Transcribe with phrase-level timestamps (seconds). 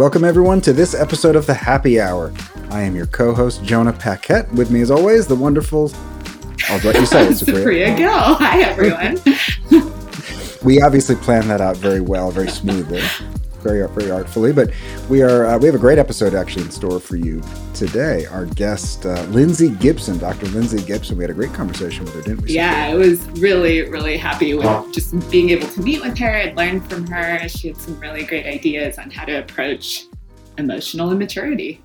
[0.00, 2.32] Welcome, everyone, to this episode of The Happy Hour.
[2.70, 4.50] I am your co host, Jonah Paquette.
[4.54, 5.92] With me, as always, the wonderful.
[6.70, 8.10] I'll let you say it, Supriya Gill.
[8.10, 9.20] Hi, everyone.
[10.64, 13.02] we obviously planned that out very well, very smoothly
[13.60, 14.54] very very artfully.
[14.54, 14.70] But
[15.10, 17.42] we are uh, we have a great episode actually in store for you
[17.80, 18.26] today.
[18.26, 20.44] Our guest uh, Lindsay Gibson, Dr.
[20.48, 21.16] Lindsay Gibson.
[21.16, 22.52] We had a great conversation with her, didn't we?
[22.52, 26.54] Yeah, I was really really happy with just being able to meet with her and
[26.58, 27.48] learn from her.
[27.48, 30.04] She had some really great ideas on how to approach
[30.58, 31.82] emotional immaturity.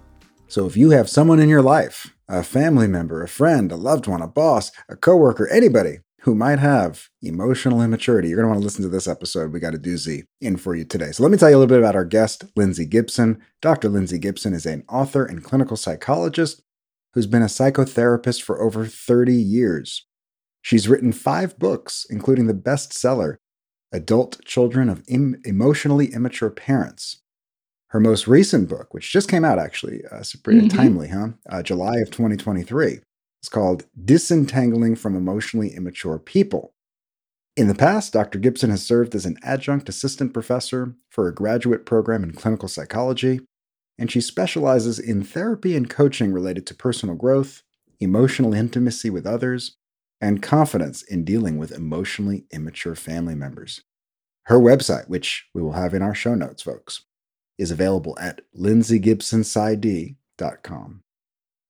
[0.49, 4.05] So if you have someone in your life, a family member, a friend, a loved
[4.05, 8.27] one, a boss, a coworker, anybody who might have emotional immaturity.
[8.27, 9.53] You're going to want to listen to this episode.
[9.53, 11.11] We got a doozy in for you today.
[11.11, 13.39] So let me tell you a little bit about our guest, Lindsay Gibson.
[13.61, 13.89] Dr.
[13.89, 16.63] Lindsay Gibson is an author and clinical psychologist
[17.13, 20.07] who's been a psychotherapist for over 30 years.
[20.63, 23.35] She's written five books, including the bestseller,
[23.91, 27.21] Adult Children of Im- Emotionally Immature Parents.
[27.89, 30.75] Her most recent book, which just came out actually, uh, pretty mm-hmm.
[30.75, 31.27] timely, huh?
[31.47, 32.99] Uh, July of 2023,
[33.45, 36.73] it's called Disentangling from Emotionally Immature People.
[37.55, 38.39] In the past, Dr.
[38.39, 43.41] Gibson has served as an adjunct assistant professor for a graduate program in clinical psychology,
[43.99, 47.61] and she specializes in therapy and coaching related to personal growth,
[47.99, 49.77] emotional intimacy with others,
[50.19, 53.83] and confidence in dealing with emotionally immature family members.
[54.45, 57.05] Her website, which we will have in our show notes, folks,
[57.59, 61.01] is available at lindsaygibsonpsych.com.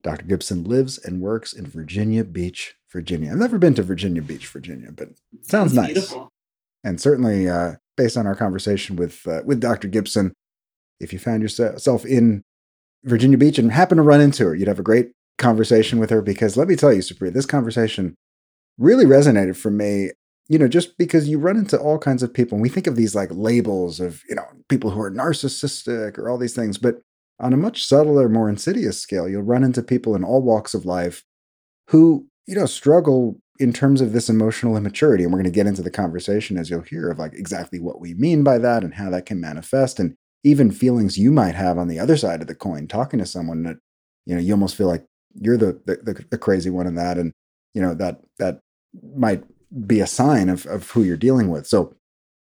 [0.05, 0.25] Dr.
[0.25, 3.31] Gibson lives and works in Virginia Beach, Virginia.
[3.31, 5.09] I've never been to Virginia Beach, Virginia, but
[5.41, 5.93] sounds, nice.
[5.93, 6.29] Beautiful.
[6.83, 9.87] And certainly, uh, based on our conversation with uh, with Dr.
[9.87, 10.31] Gibson,
[10.99, 12.43] if you found yourself in
[13.03, 16.21] Virginia Beach and happened to run into her, you'd have a great conversation with her.
[16.21, 18.13] Because let me tell you, Supriya, this conversation
[18.77, 20.11] really resonated for me.
[20.47, 22.95] You know, just because you run into all kinds of people, and we think of
[22.95, 27.01] these like labels of you know people who are narcissistic or all these things, but
[27.39, 30.85] on a much subtler, more insidious scale, you'll run into people in all walks of
[30.85, 31.23] life
[31.89, 35.23] who, you know, struggle in terms of this emotional immaturity.
[35.23, 37.99] And we're going to get into the conversation, as you'll hear, of like exactly what
[37.99, 41.77] we mean by that and how that can manifest, and even feelings you might have
[41.77, 43.77] on the other side of the coin, talking to someone that,
[44.25, 47.33] you know, you almost feel like you're the the, the crazy one in that, and
[47.73, 48.59] you know that that
[49.15, 49.43] might
[49.85, 51.67] be a sign of of who you're dealing with.
[51.67, 51.93] So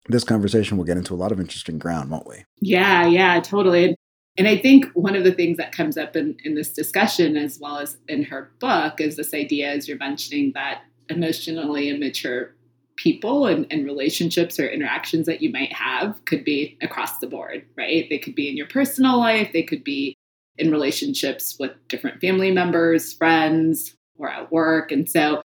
[0.08, 2.46] this conversation will get into a lot of interesting ground, won't we?
[2.62, 3.96] Yeah, yeah, totally.
[4.38, 7.60] And I think one of the things that comes up in, in this discussion, as
[7.60, 12.54] well as in her book, is this idea, as you're mentioning, that emotionally immature
[12.98, 17.66] people and, and, relationships or interactions that you might have could be across the board,
[17.78, 18.08] right?
[18.10, 20.16] They could be in your personal life, they could be
[20.58, 24.92] in relationships with different family members, friends, or at work.
[24.92, 25.42] And so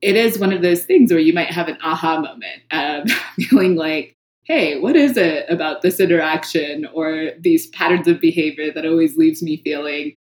[0.00, 3.16] it is one of those things where you might have an aha moment of um,
[3.36, 4.14] feeling like,
[4.48, 9.42] hey, what is it about this interaction or these patterns of behavior that always leaves
[9.42, 10.14] me feeling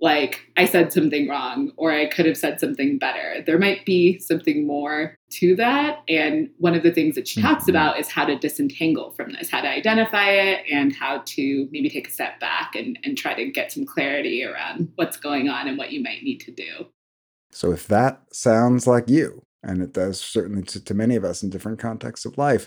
[0.00, 3.42] like I said something wrong or I could have said something better?
[3.44, 6.02] There might be something more to that.
[6.08, 7.48] And one of the things that she mm-hmm.
[7.48, 11.68] talks about is how to disentangle from this, how to identify it, and how to
[11.70, 15.48] maybe take a step back and, and try to get some clarity around what's going
[15.48, 16.86] on and what you might need to do.
[17.50, 21.42] So, if that sounds like you, and it does certainly to, to many of us
[21.42, 22.66] in different contexts of life,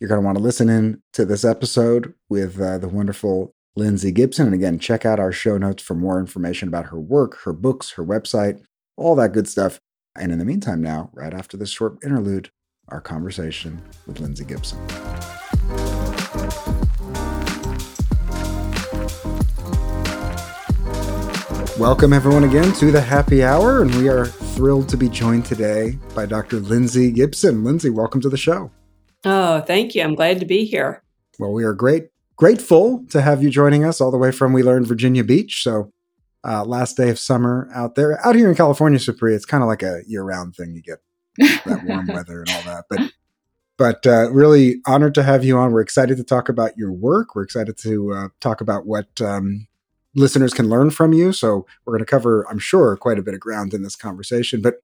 [0.00, 4.12] you're going to want to listen in to this episode with uh, the wonderful Lindsay
[4.12, 4.46] Gibson.
[4.46, 7.92] And again, check out our show notes for more information about her work, her books,
[7.92, 8.62] her website,
[8.96, 9.80] all that good stuff.
[10.18, 12.50] And in the meantime, now, right after this short interlude,
[12.88, 14.78] our conversation with Lindsay Gibson.
[21.78, 23.82] Welcome, everyone, again to the happy hour.
[23.82, 26.60] And we are thrilled to be joined today by Dr.
[26.60, 27.64] Lindsay Gibson.
[27.64, 28.70] Lindsay, welcome to the show.
[29.24, 30.02] Oh, thank you.
[30.02, 31.02] I'm glad to be here.
[31.38, 34.62] Well, we are great, grateful to have you joining us all the way from We
[34.62, 35.62] Learned Virginia Beach.
[35.62, 35.92] So,
[36.44, 39.68] uh, last day of summer out there, out here in California, Supriya, it's kind of
[39.68, 40.74] like a year-round thing.
[40.74, 40.98] You get
[41.64, 43.12] that warm weather and all that, but
[43.78, 45.72] but uh, really honored to have you on.
[45.72, 47.34] We're excited to talk about your work.
[47.34, 49.66] We're excited to uh, talk about what um,
[50.14, 51.32] listeners can learn from you.
[51.32, 54.60] So we're going to cover, I'm sure, quite a bit of ground in this conversation.
[54.60, 54.82] But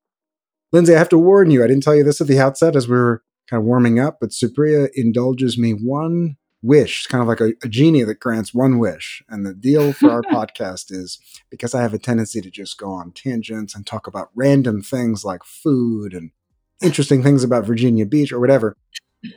[0.73, 1.63] Lindsay, I have to warn you.
[1.63, 4.19] I didn't tell you this at the outset as we were kind of warming up,
[4.21, 8.79] but Supriya indulges me one wish, kind of like a, a, genie that grants one
[8.79, 9.23] wish.
[9.29, 11.19] And the deal for our podcast is
[11.51, 15.25] because I have a tendency to just go on tangents and talk about random things
[15.25, 16.31] like food and
[16.83, 18.77] interesting things about Virginia Beach or whatever.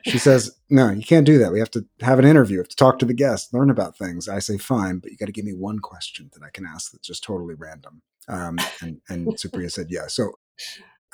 [0.05, 1.51] She says, No, you can't do that.
[1.51, 4.29] We have to have an interview, have to talk to the guest, learn about things.
[4.29, 6.91] I say, Fine, but you got to give me one question that I can ask
[6.91, 8.01] that's just totally random.
[8.27, 10.07] Um, and, and Supriya said, Yeah.
[10.07, 10.33] So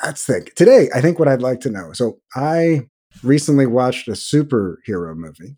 [0.04, 0.54] let's think.
[0.56, 1.94] Today, I think what I'd like to know.
[1.94, 2.88] So I
[3.24, 5.58] recently watched a superhero movie.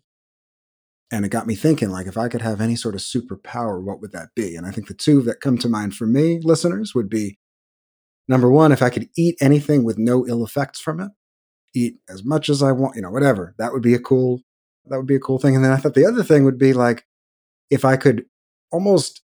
[1.12, 4.00] And it got me thinking, like, if I could have any sort of superpower, what
[4.00, 4.54] would that be?
[4.54, 7.36] And I think the two that come to mind for me, listeners, would be
[8.28, 11.10] number one, if I could eat anything with no ill effects from it,
[11.74, 13.56] eat as much as I want, you know, whatever.
[13.58, 14.42] That would be a cool,
[14.86, 15.56] that would be a cool thing.
[15.56, 17.04] And then I thought the other thing would be like,
[17.70, 18.26] if I could
[18.70, 19.22] almost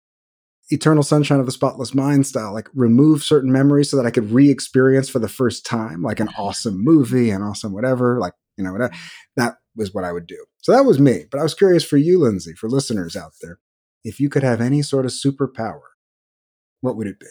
[0.70, 4.30] eternal sunshine of the spotless mind style like remove certain memories so that i could
[4.30, 8.72] re-experience for the first time like an awesome movie an awesome whatever like you know
[8.72, 8.92] whatever.
[9.36, 11.96] that was what i would do so that was me but i was curious for
[11.96, 13.58] you lindsay for listeners out there
[14.04, 15.80] if you could have any sort of superpower
[16.80, 17.26] what would it be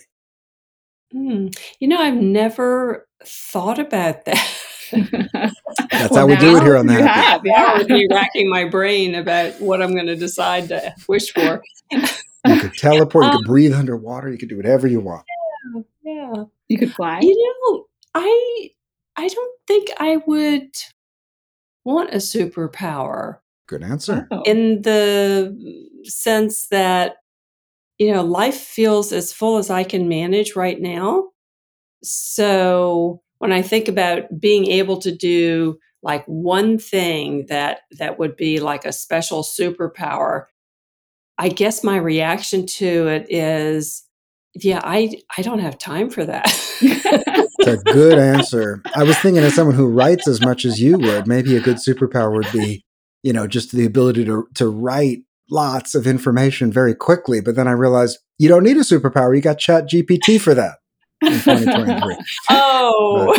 [1.11, 1.47] hmm.
[1.79, 4.55] you know i've never thought about that
[4.91, 7.49] That's well, how we do it here on the Happy.
[7.49, 11.31] Have, yeah, I be racking my brain about what I'm going to decide to wish
[11.31, 11.61] for.
[12.47, 13.25] You could teleport.
[13.25, 14.29] You could um, breathe underwater.
[14.29, 15.25] You could do whatever you want.
[15.73, 16.43] Yeah, yeah.
[16.67, 17.19] You could fly.
[17.21, 18.69] You know, I
[19.15, 20.71] I don't think I would
[21.83, 23.39] want a superpower.
[23.67, 24.27] Good answer.
[24.31, 24.41] Oh.
[24.45, 25.55] In the
[26.05, 27.17] sense that
[27.99, 31.29] you know, life feels as full as I can manage right now.
[32.01, 38.37] So when I think about being able to do like one thing that that would
[38.37, 40.45] be like a special superpower
[41.39, 44.03] I guess my reaction to it is,
[44.55, 46.45] yeah, I I don't have time for that.
[46.81, 48.81] it's a good answer.
[48.93, 51.77] I was thinking as someone who writes as much as you would, maybe a good
[51.77, 52.83] superpower would be,
[53.23, 55.19] you know, just the ability to to write
[55.49, 57.39] lots of information very quickly.
[57.39, 59.33] But then I realized you don't need a superpower.
[59.33, 60.79] You got Chat GPT for that
[61.23, 62.17] 2023.
[62.51, 63.33] Oh,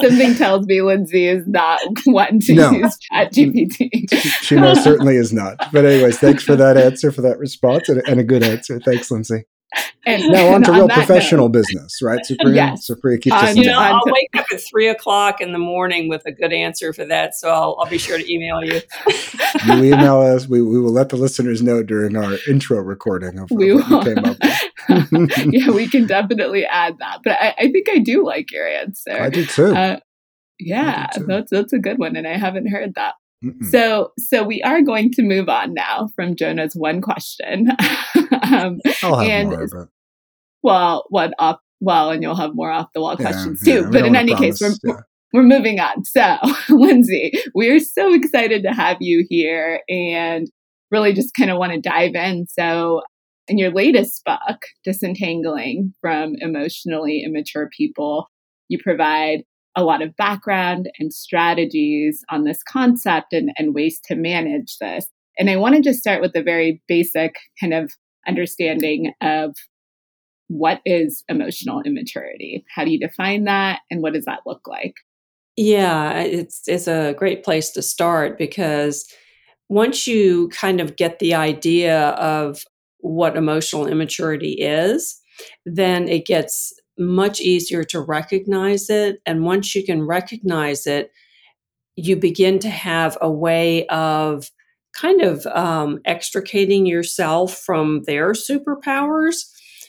[0.00, 2.70] something tells me Lindsay is not one to no.
[2.70, 4.10] use Chat GPT.
[4.42, 5.56] she most certainly is not.
[5.72, 8.80] But anyways, thanks for that answer, for that response, and, and a good answer.
[8.80, 9.44] Thanks, Lindsay.
[10.06, 11.54] And now on to real professional note.
[11.54, 12.54] business, right, Supriya?
[12.54, 12.88] Yes.
[12.88, 16.22] Supriya, keep uh, you know, I'll wake up at three o'clock in the morning with
[16.26, 18.80] a good answer for that, so I'll, I'll be sure to email you.
[19.66, 20.46] you email us.
[20.46, 24.04] We, we will let the listeners know during our intro recording of, we what will.
[24.04, 24.65] came up with.
[25.46, 27.20] yeah, we can definitely add that.
[27.24, 29.12] But I, I, think I do like your answer.
[29.12, 29.74] I do too.
[29.74, 29.98] Uh,
[30.58, 31.26] yeah, do too.
[31.26, 33.14] that's that's a good one, and I haven't heard that.
[33.44, 33.64] Mm-mm.
[33.70, 37.70] So, so we are going to move on now from Jonah's one question.
[38.42, 39.88] um, I'll have and, more it.
[40.62, 43.90] Well, one off, well, and you'll have more off the wall yeah, questions yeah, too.
[43.90, 45.00] But in any promise, case, we're, yeah.
[45.32, 46.04] we're moving on.
[46.04, 46.38] So,
[46.70, 50.50] Lindsay, we are so excited to have you here and
[50.90, 52.46] really just kind of want to dive in.
[52.48, 53.02] So,
[53.48, 58.28] in your latest book, Disentangling from Emotionally Immature People,
[58.68, 59.42] you provide
[59.76, 65.06] a lot of background and strategies on this concept and, and ways to manage this.
[65.38, 67.92] And I want to just start with the very basic kind of
[68.26, 69.54] understanding of
[70.48, 72.64] what is emotional immaturity?
[72.74, 73.80] How do you define that?
[73.90, 74.94] And what does that look like?
[75.56, 79.12] Yeah, it's, it's a great place to start because
[79.68, 82.62] once you kind of get the idea of
[83.06, 85.20] what emotional immaturity is,
[85.64, 89.20] then it gets much easier to recognize it.
[89.26, 91.10] And once you can recognize it,
[91.96, 94.50] you begin to have a way of
[94.94, 99.44] kind of um, extricating yourself from their superpowers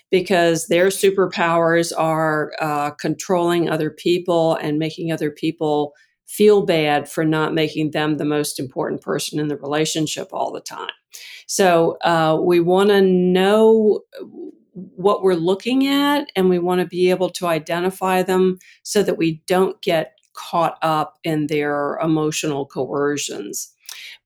[0.09, 5.93] because their superpowers are uh, controlling other people and making other people
[6.27, 10.61] feel bad for not making them the most important person in the relationship all the
[10.61, 10.91] time.
[11.47, 14.01] So uh, we want to know
[14.73, 19.17] what we're looking at and we want to be able to identify them so that
[19.17, 23.69] we don't get caught up in their emotional coercions.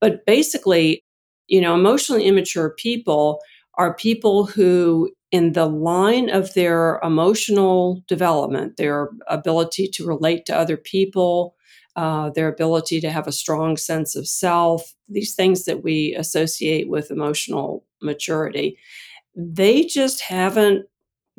[0.01, 1.03] But basically,
[1.47, 3.39] you know, emotionally immature people
[3.75, 10.57] are people who, in the line of their emotional development, their ability to relate to
[10.57, 11.55] other people,
[12.01, 16.89] uh, their ability to have a strong sense of self, these things that we associate
[16.89, 18.75] with emotional maturity,
[19.35, 20.87] they just haven't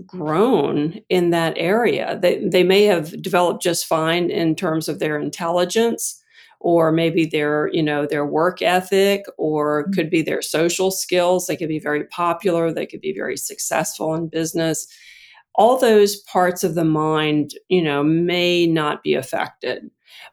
[0.06, 2.16] grown in that area.
[2.22, 6.22] They, they may have developed just fine in terms of their intelligence
[6.60, 9.94] or maybe their you know their work ethic or mm-hmm.
[9.94, 14.14] could be their social skills they could be very popular they could be very successful
[14.14, 14.86] in business
[15.54, 19.90] all those parts of the mind you know may not be affected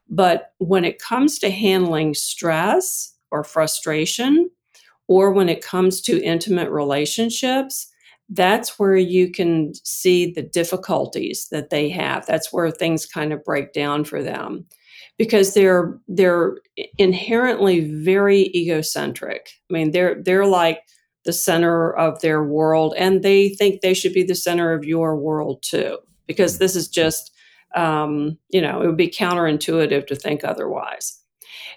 [0.10, 4.50] but when it comes to handling stress or frustration
[5.08, 7.92] or when it comes to intimate relationships,
[8.30, 12.26] that's where you can see the difficulties that they have.
[12.26, 14.66] That's where things kind of break down for them
[15.18, 16.58] because they're they're
[16.98, 19.50] inherently very egocentric.
[19.70, 20.82] I mean, they're they're like
[21.30, 25.16] the center of their world and they think they should be the center of your
[25.16, 27.32] world too because this is just
[27.76, 31.20] um, you know, it would be counterintuitive to think otherwise.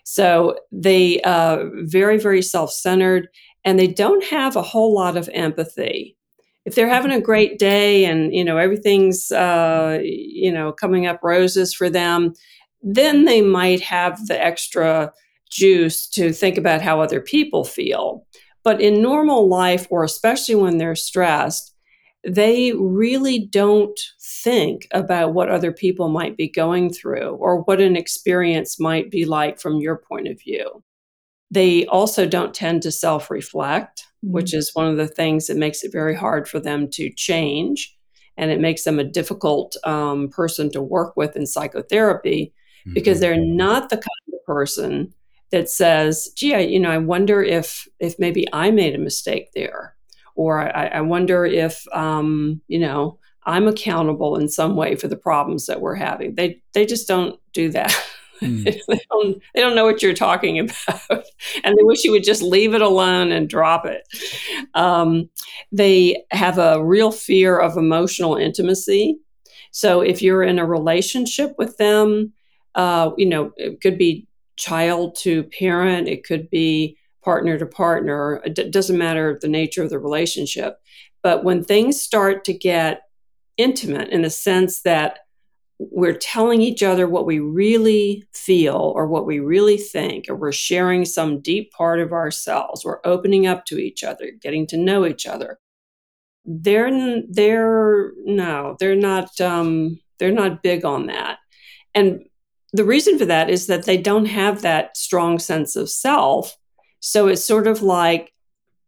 [0.05, 3.29] So they uh, very very self centered,
[3.65, 6.17] and they don't have a whole lot of empathy.
[6.65, 11.21] If they're having a great day and you know everything's uh, you know coming up
[11.23, 12.35] roses for them,
[12.83, 15.13] then they might have the extra
[15.51, 18.27] juice to think about how other people feel.
[18.65, 21.75] But in normal life, or especially when they're stressed,
[22.25, 27.97] they really don't think about what other people might be going through or what an
[27.97, 30.83] experience might be like from your point of view.
[31.51, 34.35] They also don't tend to self reflect, mm-hmm.
[34.35, 37.95] which is one of the things that makes it very hard for them to change.
[38.37, 42.55] And it makes them a difficult um, person to work with in psychotherapy
[42.87, 42.95] mm-hmm.
[42.95, 45.13] because they're not the kind of person
[45.53, 49.53] that says, gee, I, you know, I wonder if if maybe I made a mistake
[49.55, 49.95] there
[50.35, 55.17] or I, I wonder if um, you know I'm accountable in some way for the
[55.17, 56.35] problems that we're having.
[56.35, 57.95] They they just don't do that.
[58.41, 58.65] Mm.
[58.89, 61.01] they, don't, they don't know what you're talking about,
[61.65, 64.03] and they wish you would just leave it alone and drop it.
[64.75, 65.29] Um,
[65.71, 69.19] they have a real fear of emotional intimacy.
[69.71, 72.33] So if you're in a relationship with them,
[72.75, 78.43] uh, you know, it could be child to parent, it could be partner to partner.
[78.45, 80.79] It doesn't matter the nature of the relationship.
[81.23, 83.03] But when things start to get
[83.57, 85.21] intimate in the sense that
[85.79, 90.53] we're telling each other what we really feel or what we really think, or we're
[90.53, 95.07] sharing some deep part of ourselves, we're opening up to each other, getting to know
[95.07, 95.59] each other.
[96.45, 101.39] They're they're no, they're not um, they're not big on that.
[101.95, 102.25] And
[102.73, 106.57] the reason for that is that they don't have that strong sense of self
[107.05, 108.33] so it's sort of like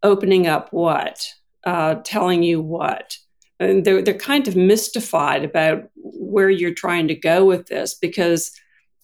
[0.05, 1.29] opening up what,
[1.65, 3.19] uh, telling you what.
[3.59, 8.53] And they're, they're kind of mystified about where you're trying to go with this because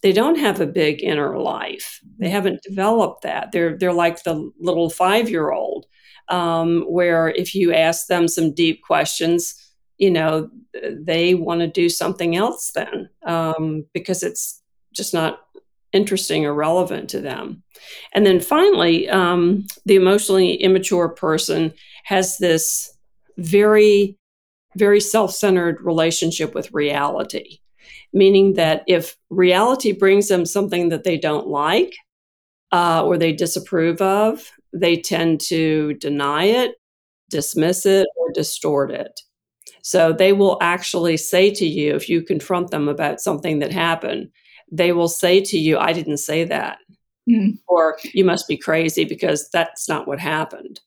[0.01, 1.99] they don't have a big inner life.
[2.19, 3.51] They haven't developed that.
[3.51, 5.87] They're, they're like the little five year old,
[6.29, 9.55] um, where if you ask them some deep questions,
[9.97, 10.49] you know,
[10.89, 14.60] they want to do something else then um, because it's
[14.93, 15.39] just not
[15.93, 17.63] interesting or relevant to them.
[18.13, 21.73] And then finally, um, the emotionally immature person
[22.05, 22.91] has this
[23.37, 24.17] very,
[24.77, 27.59] very self centered relationship with reality,
[28.13, 31.93] meaning that if reality brings them something that they don't like
[32.71, 36.75] uh, or they disapprove of, they tend to deny it,
[37.29, 39.19] dismiss it, or distort it.
[39.83, 44.29] So they will actually say to you, if you confront them about something that happened,
[44.71, 46.79] they will say to you, I didn't say that.
[47.29, 47.59] Mm.
[47.67, 50.79] Or you must be crazy because that's not what happened.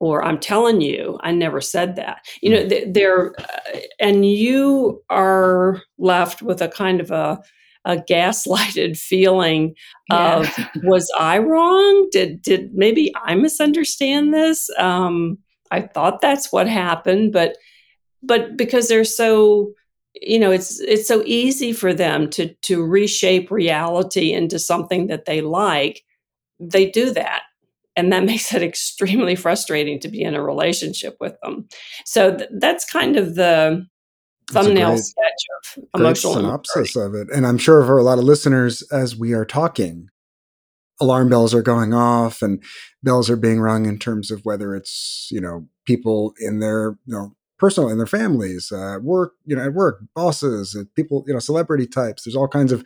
[0.00, 2.24] Or I'm telling you, I never said that.
[2.40, 2.94] You know, mm.
[2.94, 7.42] they're, uh, and you are left with a kind of a,
[7.84, 9.74] a gaslighted feeling
[10.10, 10.38] yeah.
[10.38, 12.08] of was I wrong?
[12.12, 14.70] Did did maybe I misunderstand this?
[14.78, 15.38] Um,
[15.70, 17.56] I thought that's what happened, but
[18.22, 19.72] but because they're so
[20.22, 25.24] you know it's it's so easy for them to to reshape reality into something that
[25.24, 26.04] they like
[26.60, 27.42] they do that.
[27.96, 31.68] And that makes it extremely frustrating to be in a relationship with them.
[32.04, 33.86] So th- that's kind of the
[34.50, 37.28] thumbnail great, sketch of emotional synopsis of it.
[37.34, 40.08] And i'm sure for a lot of listeners as we are talking
[41.00, 42.62] alarm bells are going off and
[43.02, 47.14] bells are being rung in terms of whether it's you know people in their you
[47.14, 51.32] know personal in their families, uh, work, you know, at work, bosses, uh, people, you
[51.32, 52.24] know, celebrity types.
[52.24, 52.84] There's all kinds of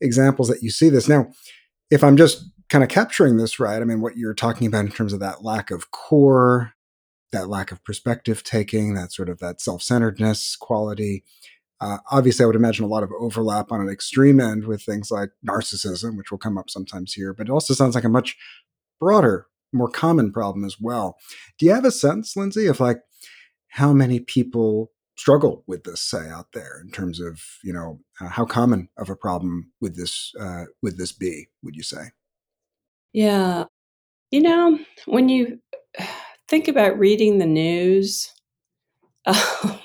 [0.00, 1.08] examples that you see this.
[1.08, 1.30] Now,
[1.90, 4.90] if I'm just kind of capturing this right, I mean, what you're talking about in
[4.90, 6.72] terms of that lack of core,
[7.32, 11.24] that lack of perspective taking, that sort of that self-centeredness quality.
[11.80, 15.10] Uh, obviously, I would imagine a lot of overlap on an extreme end with things
[15.10, 18.36] like narcissism, which will come up sometimes here, but it also sounds like a much
[18.98, 21.18] broader, more common problem as well.
[21.58, 23.00] Do you have a sense, Lindsay, of like
[23.68, 28.28] how many people struggle with this say out there in terms of you know uh,
[28.28, 32.10] how common of a problem would this uh, would this be would you say
[33.12, 33.64] yeah
[34.30, 35.58] you know when you
[36.48, 38.32] think about reading the news
[39.28, 39.78] um,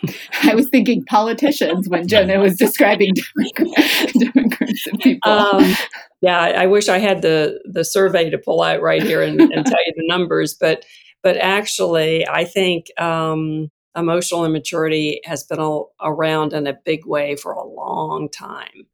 [0.44, 5.32] I was thinking politicians when Jonah was describing different, different groups of people.
[5.32, 5.76] Um,
[6.22, 9.66] yeah, I wish I had the the survey to pull out right here and, and
[9.66, 10.86] tell you the numbers, but
[11.24, 15.60] but actually, I think um, emotional immaturity has been
[16.02, 18.88] around in a big way for a long time.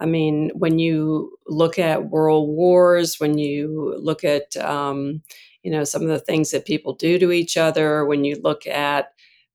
[0.00, 5.22] I mean, when you look at world wars, when you look at um,
[5.62, 8.66] you know some of the things that people do to each other, when you look
[8.66, 9.08] at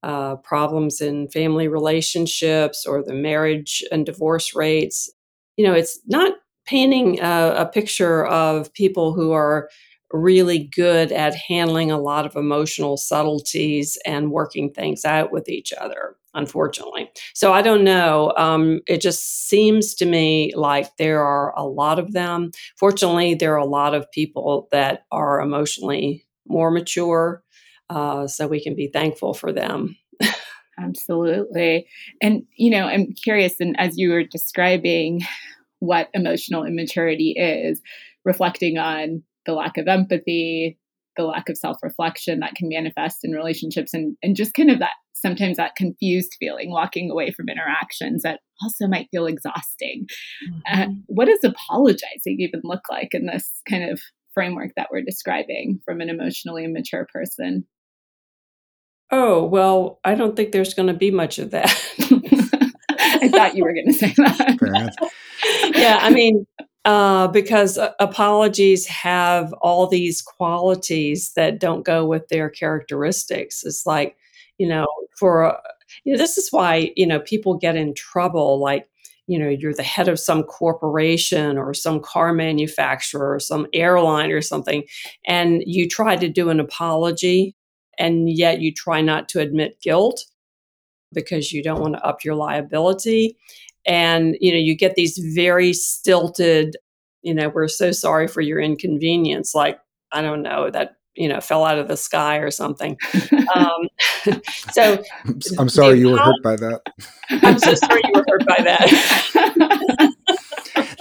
[0.04, 5.10] uh, problems in family relationships or the marriage and divorce rates,
[5.56, 6.34] you know, it's not
[6.66, 9.70] painting a, a picture of people who are
[10.14, 15.74] really good at handling a lot of emotional subtleties and working things out with each
[15.74, 17.12] other unfortunately.
[17.34, 22.00] So i don't know um, it just seems to me like there are a lot
[22.00, 22.52] of them.
[22.78, 27.44] Fortunately there are a lot of people that are emotionally more mature
[27.90, 29.96] uh, so we can be thankful for them.
[30.80, 31.88] Absolutely.
[32.22, 35.22] And you know i'm curious and as you were describing
[35.80, 37.82] what emotional immaturity is
[38.26, 40.78] reflecting on the lack of empathy,
[41.18, 44.80] the lack of self reflection that can manifest in relationships, and, and just kind of
[44.80, 50.06] that sometimes that confused feeling walking away from interactions that also might feel exhausting.
[50.70, 50.82] Uh, mm-hmm.
[50.82, 54.02] Uh, what does apologizing even look like in this kind of
[54.34, 57.66] framework that we're describing from an emotionally immature person?
[59.12, 61.70] Oh, well, I don't think there's going to be much of that.
[63.00, 65.12] I thought you were going to say that.
[65.76, 66.48] yeah, I mean,
[66.86, 73.64] uh, because uh, apologies have all these qualities that don't go with their characteristics.
[73.64, 74.18] It's like,
[74.58, 74.88] you know,
[75.18, 75.58] for, uh,
[76.04, 78.60] you know, this is why, you know, people get in trouble.
[78.60, 78.90] Like,
[79.28, 84.32] you know, you're the head of some corporation or some car manufacturer or some airline
[84.32, 84.84] or something,
[85.26, 87.56] and you try to do an apology,
[87.98, 90.26] and yet you try not to admit guilt
[91.14, 93.38] because you don't want to up your liability
[93.86, 96.76] and you know you get these very stilted
[97.22, 99.80] you know we're so sorry for your inconvenience like
[100.12, 102.98] i don't know that you know fell out of the sky or something.
[103.56, 103.88] Um,
[104.72, 105.04] so
[105.60, 106.82] i'm sorry you were hurt by that.
[107.30, 110.14] I'm so sorry you were hurt by that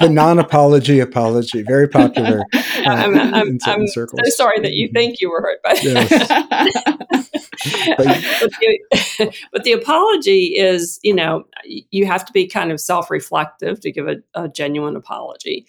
[0.03, 4.97] the non-apology apology very popular uh, I'm, I'm, I'm so sorry that you mm-hmm.
[4.97, 7.03] think you were hurt by that
[7.63, 7.97] yes.
[7.97, 8.07] but,
[8.61, 13.81] the, but, the, apology is, you know, you have to be kind of self reflective
[13.81, 15.67] to give a, a genuine apology.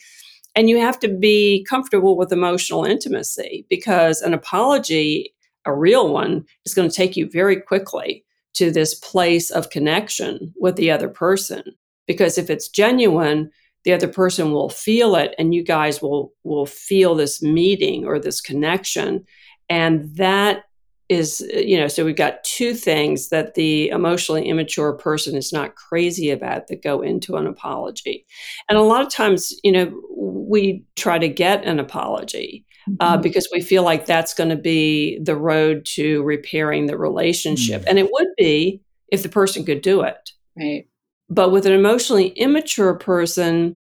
[0.55, 5.33] And you have to be comfortable with emotional intimacy because an apology,
[5.65, 10.53] a real one, is going to take you very quickly to this place of connection
[10.59, 11.63] with the other person.
[12.07, 13.51] Because if it's genuine,
[13.83, 18.19] the other person will feel it and you guys will will feel this meeting or
[18.19, 19.25] this connection.
[19.69, 20.63] And that
[21.09, 25.75] is you know so we've got two things that the emotionally immature person is not
[25.75, 28.25] crazy about that go into an apology.
[28.69, 32.65] And a lot of times you know we try to get an apology
[32.99, 33.21] uh, mm-hmm.
[33.21, 37.81] because we feel like that's going to be the road to repairing the relationship.
[37.81, 37.89] Mm-hmm.
[37.89, 40.31] and it would be if the person could do it.
[40.57, 40.87] Right
[41.33, 43.75] but with an emotionally immature person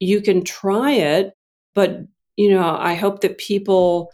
[0.00, 1.32] you can try it
[1.74, 2.00] but
[2.36, 4.10] you know i hope that people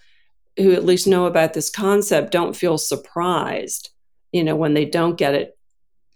[0.61, 3.91] who at least know about this concept don't feel surprised,
[4.33, 5.57] you know, when they don't get it.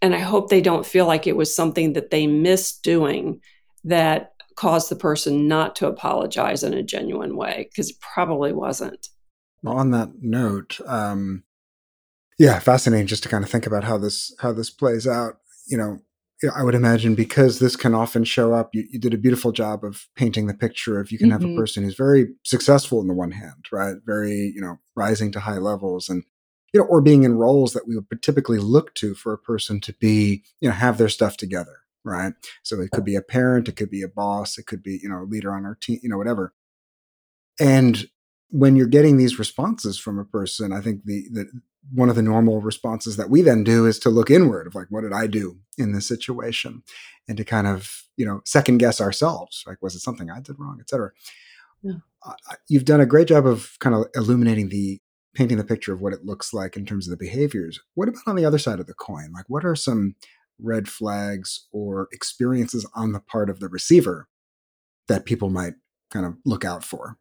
[0.01, 3.41] And I hope they don't feel like it was something that they missed doing
[3.83, 9.07] that caused the person not to apologize in a genuine way, because it probably wasn't.
[9.63, 11.43] Well, on that note, um,
[12.37, 15.37] yeah, fascinating just to kind of think about how this how this plays out.
[15.65, 15.99] You know,
[16.53, 19.83] I would imagine because this can often show up, you, you, did a beautiful job
[19.83, 21.31] of painting the picture of you can mm-hmm.
[21.33, 21.57] have a mm-hmm.
[21.57, 23.95] person who's very successful in the one hand, right?
[24.05, 26.23] Very, you know, rising to high levels and,
[26.73, 29.79] you know, or being in roles that we would typically look to for a person
[29.81, 32.33] to be, you know, have their stuff together, right?
[32.63, 35.09] So it could be a parent, it could be a boss, it could be, you
[35.09, 36.53] know, a leader on our team, you know, whatever.
[37.59, 38.09] And
[38.49, 41.47] when you're getting these responses from a person, I think the, the
[41.93, 44.87] one of the normal responses that we then do is to look inward of like,
[44.89, 46.83] what did I do in this situation?
[47.27, 49.63] And to kind of, you know, second guess ourselves.
[49.67, 51.11] Like, was it something I did wrong, etc?
[51.83, 51.97] Yeah.
[52.25, 52.33] Uh,
[52.67, 54.99] you've done a great job of kind of illuminating the,
[55.35, 57.79] painting the picture of what it looks like in terms of the behaviors.
[57.93, 59.31] What about on the other side of the coin?
[59.33, 60.15] Like, what are some
[60.59, 64.27] red flags or experiences on the part of the receiver
[65.07, 65.73] that people might
[66.09, 67.17] kind of look out for?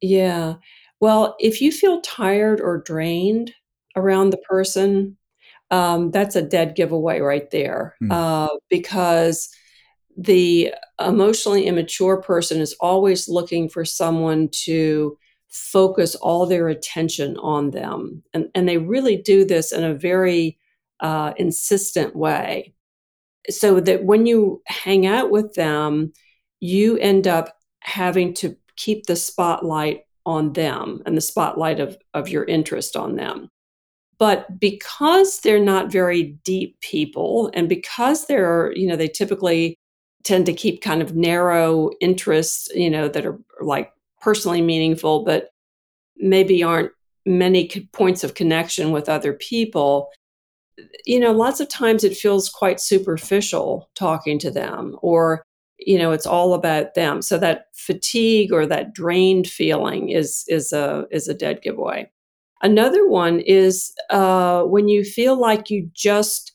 [0.00, 0.54] Yeah.
[1.00, 3.54] Well, if you feel tired or drained
[3.98, 5.16] around the person,
[5.70, 8.10] um, that's a dead giveaway right there mm.
[8.10, 9.50] uh, because
[10.16, 15.16] the emotionally immature person is always looking for someone to
[15.48, 18.22] focus all their attention on them.
[18.34, 20.58] And, and they really do this in a very
[21.00, 22.74] uh, insistent way.
[23.48, 26.12] So that when you hang out with them,
[26.60, 32.28] you end up having to keep the spotlight on them and the spotlight of, of
[32.28, 33.48] your interest on them.
[34.18, 39.76] But because they're not very deep people, and because they're, you know, they typically
[40.24, 45.50] tend to keep kind of narrow interests, you know, that are like personally meaningful, but
[46.16, 46.90] maybe aren't
[47.24, 50.10] many points of connection with other people,
[51.06, 55.42] you know, lots of times it feels quite superficial talking to them, or
[55.78, 57.22] you know it's all about them.
[57.22, 62.10] So that fatigue or that drained feeling is is a is a dead giveaway
[62.62, 66.52] another one is uh, when you feel like you just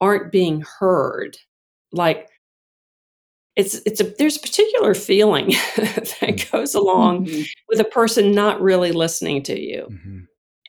[0.00, 1.36] aren't being heard
[1.92, 2.28] like
[3.56, 6.56] it's it's a there's a particular feeling that mm-hmm.
[6.56, 7.42] goes along mm-hmm.
[7.68, 10.20] with a person not really listening to you mm-hmm.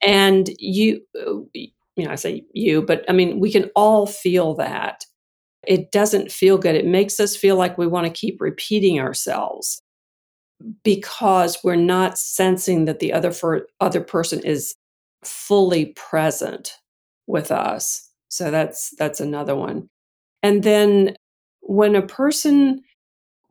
[0.01, 4.53] and you uh, you know i say you but i mean we can all feel
[4.53, 5.05] that
[5.65, 9.81] it doesn't feel good it makes us feel like we want to keep repeating ourselves
[10.83, 14.75] because we're not sensing that the other for other person is
[15.23, 16.77] fully present
[17.27, 19.87] with us so that's that's another one
[20.41, 21.15] and then
[21.61, 22.81] when a person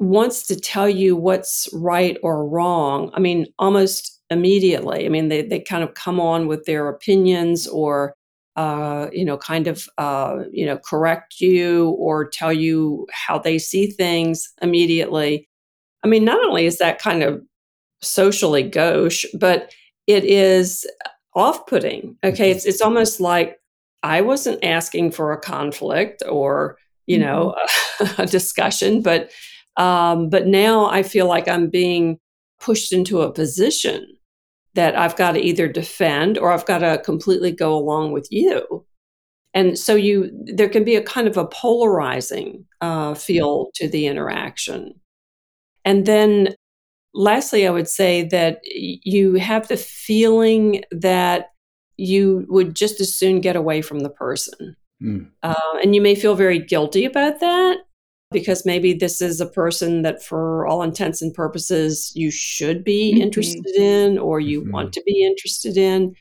[0.02, 5.42] wants to tell you what's right or wrong, I mean, almost immediately, I mean, they,
[5.42, 8.14] they kind of come on with their opinions or,
[8.56, 13.58] uh, you know, kind of, uh, you know, correct you or tell you how they
[13.58, 15.48] see things immediately.
[16.04, 17.42] I mean, not only is that kind of
[18.00, 19.72] socially gauche, but
[20.06, 20.86] it is
[21.34, 22.16] off putting.
[22.24, 22.50] Okay.
[22.50, 22.56] Mm-hmm.
[22.56, 23.58] It's, it's almost like
[24.02, 27.26] I wasn't asking for a conflict or, you mm-hmm.
[27.26, 27.54] know,
[28.18, 29.30] a discussion, but
[29.76, 32.18] um, but now I feel like I'm being
[32.60, 34.06] pushed into a position
[34.74, 38.84] that I've got to either defend or I've got to completely go along with you.
[39.54, 44.06] And so you, there can be a kind of a polarizing uh, feel to the
[44.06, 44.94] interaction.
[45.84, 46.54] And then,
[47.14, 51.50] lastly, I would say that you have the feeling that
[51.96, 54.76] you would just as soon get away from the person.
[55.02, 55.30] Mm.
[55.42, 57.78] Uh, and you may feel very guilty about that
[58.30, 63.12] because maybe this is a person that, for all intents and purposes, you should be
[63.12, 63.22] mm-hmm.
[63.22, 64.72] interested in or you mm-hmm.
[64.72, 66.14] want to be interested in.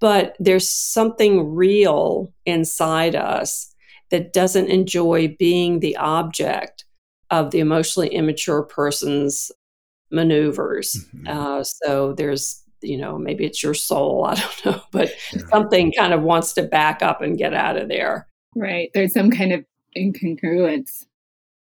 [0.00, 3.74] But there's something real inside us
[4.10, 6.84] that doesn't enjoy being the object
[7.30, 9.52] of the emotionally immature person's
[10.10, 11.06] maneuvers.
[11.14, 11.28] Mm-hmm.
[11.28, 15.42] Uh, so there's you know, maybe it's your soul, I don't know, but yeah.
[15.48, 18.26] something kind of wants to back up and get out of there.
[18.56, 18.90] Right.
[18.94, 19.64] There's some kind of
[19.96, 21.04] incongruence.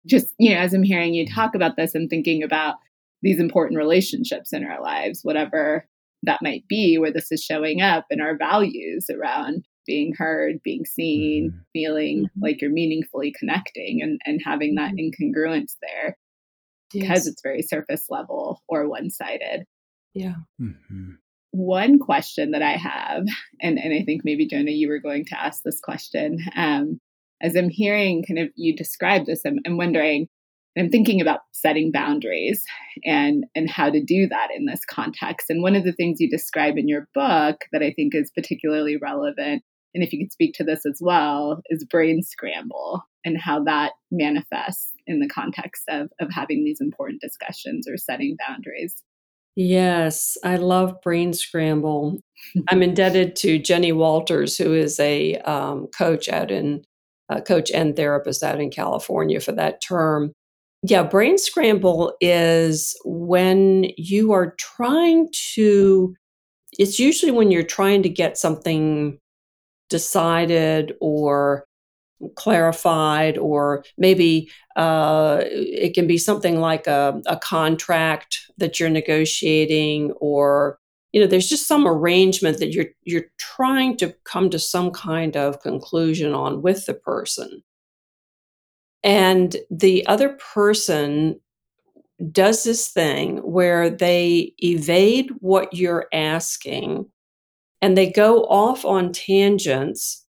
[0.07, 2.77] Just, you know, as I'm hearing you talk about this, I'm thinking about
[3.22, 5.87] these important relationships in our lives, whatever
[6.24, 10.85] that might be, where this is showing up and our values around being heard, being
[10.85, 11.61] seen, mm-hmm.
[11.73, 12.44] feeling mm-hmm.
[12.44, 15.25] like you're meaningfully connecting and, and having that mm-hmm.
[15.25, 16.16] incongruence there
[16.92, 17.03] yes.
[17.03, 19.64] because it's very surface level or one sided.
[20.14, 20.37] Yeah.
[20.61, 21.11] Mm-hmm.
[21.53, 23.25] One question that I have,
[23.61, 26.38] and, and I think maybe Jonah, you were going to ask this question.
[26.57, 27.01] Um,
[27.40, 30.29] as I'm hearing kind of you describe this, I'm, I'm wondering,
[30.77, 32.64] I'm thinking about setting boundaries
[33.05, 35.49] and and how to do that in this context.
[35.49, 38.97] And one of the things you describe in your book that I think is particularly
[38.97, 39.62] relevant,
[39.94, 43.92] and if you could speak to this as well, is brain scramble and how that
[44.11, 49.02] manifests in the context of of having these important discussions or setting boundaries.
[49.57, 52.18] Yes, I love Brain Scramble.
[52.68, 56.85] I'm indebted to Jenny Walters, who is a um, coach out in
[57.28, 60.33] uh, coach and therapist out in California for that term.
[60.83, 66.14] Yeah, Brain Scramble is when you are trying to.
[66.76, 69.18] It's usually when you're trying to get something
[69.94, 71.66] decided or
[72.35, 80.11] clarified, or maybe uh, it can be something like a, a contract that you're negotiating,
[80.20, 80.78] or
[81.12, 85.37] you know, there's just some arrangement that you're you're trying to come to some kind
[85.37, 87.62] of conclusion on with the person.
[89.04, 91.40] And the other person
[92.33, 97.07] does this thing where they evade what you're asking
[97.85, 100.25] and they go off on tangents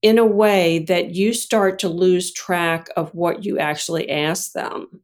[0.00, 5.02] in a way that you start to lose track of what you actually asked them.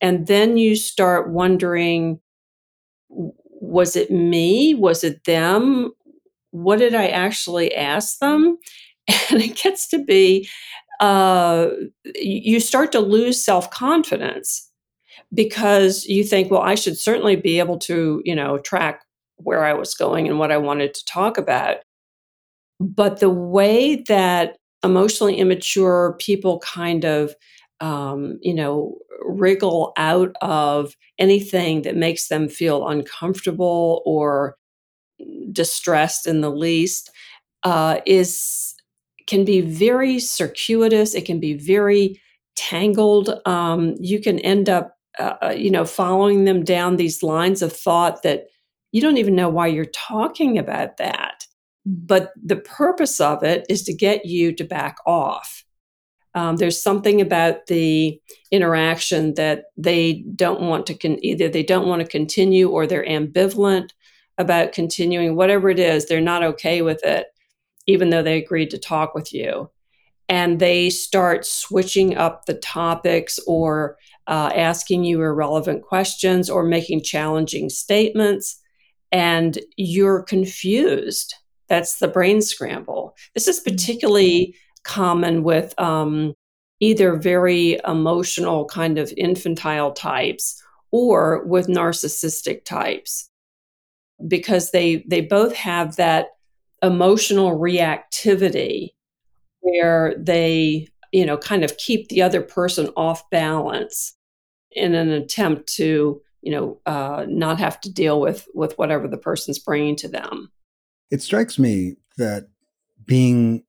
[0.00, 2.18] And then you start wondering
[3.08, 4.74] was it me?
[4.74, 5.92] Was it them?
[6.50, 8.58] What did I actually ask them?
[9.30, 10.48] And it gets to be,
[10.98, 11.68] uh,
[12.16, 14.68] you start to lose self confidence
[15.32, 19.05] because you think, well, I should certainly be able to, you know, track
[19.36, 21.78] where I was going and what I wanted to talk about.
[22.80, 27.34] But the way that emotionally immature people kind of,
[27.80, 34.56] um, you know, wriggle out of anything that makes them feel uncomfortable or
[35.52, 37.10] distressed in the least
[37.62, 38.74] uh, is
[39.26, 41.14] can be very circuitous.
[41.14, 42.20] It can be very
[42.54, 43.40] tangled.
[43.44, 47.72] Um, you can end up, uh, uh you know, following them down these lines of
[47.72, 48.46] thought that
[48.92, 51.44] you don't even know why you're talking about that.
[51.84, 55.64] But the purpose of it is to get you to back off.
[56.34, 58.20] Um, there's something about the
[58.50, 63.06] interaction that they don't want to con- either they don't want to continue or they're
[63.06, 63.90] ambivalent
[64.38, 67.28] about continuing whatever it is they're not okay with it
[67.86, 69.70] even though they agreed to talk with you
[70.28, 73.96] and they start switching up the topics or
[74.26, 78.60] uh, asking you irrelevant questions or making challenging statements
[79.16, 81.34] and you're confused
[81.68, 83.70] that's the brain scramble this is mm-hmm.
[83.70, 86.34] particularly common with um,
[86.80, 93.30] either very emotional kind of infantile types or with narcissistic types
[94.28, 96.28] because they they both have that
[96.82, 98.90] emotional reactivity
[99.60, 104.14] where they you know kind of keep the other person off balance
[104.72, 109.18] in an attempt to you know uh, not have to deal with with whatever the
[109.18, 110.50] person's bringing to them
[111.10, 112.48] it strikes me that
[113.04, 113.62] being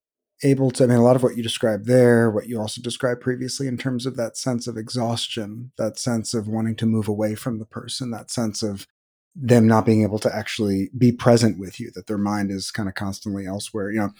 [0.43, 3.21] able to, I mean, a lot of what you described there, what you also described
[3.21, 7.35] previously in terms of that sense of exhaustion, that sense of wanting to move away
[7.35, 8.87] from the person, that sense of
[9.35, 12.89] them not being able to actually be present with you, that their mind is kind
[12.89, 13.91] of constantly elsewhere.
[13.91, 14.11] You know,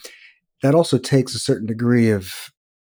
[0.62, 2.50] that also takes a certain degree of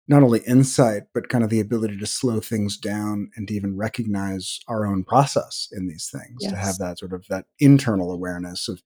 [0.07, 3.77] not only insight, but kind of the ability to slow things down and to even
[3.77, 6.51] recognize our own process in these things, yes.
[6.51, 8.83] to have that sort of that internal awareness of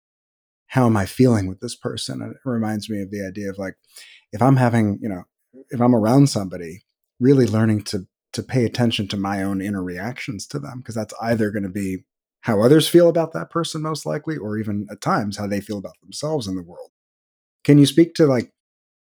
[0.68, 2.22] how am I feeling with this person?
[2.22, 3.74] And it reminds me of the idea of like,
[4.32, 5.24] if I'm having, you know,
[5.70, 6.82] if I'm around somebody,
[7.18, 11.14] really learning to to pay attention to my own inner reactions to them, because that's
[11.20, 12.04] either going to be
[12.42, 15.78] how others feel about that person most likely, or even at times how they feel
[15.78, 16.90] about themselves in the world.
[17.64, 18.52] Can you speak to like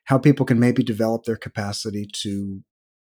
[0.10, 2.64] how people can maybe develop their capacity to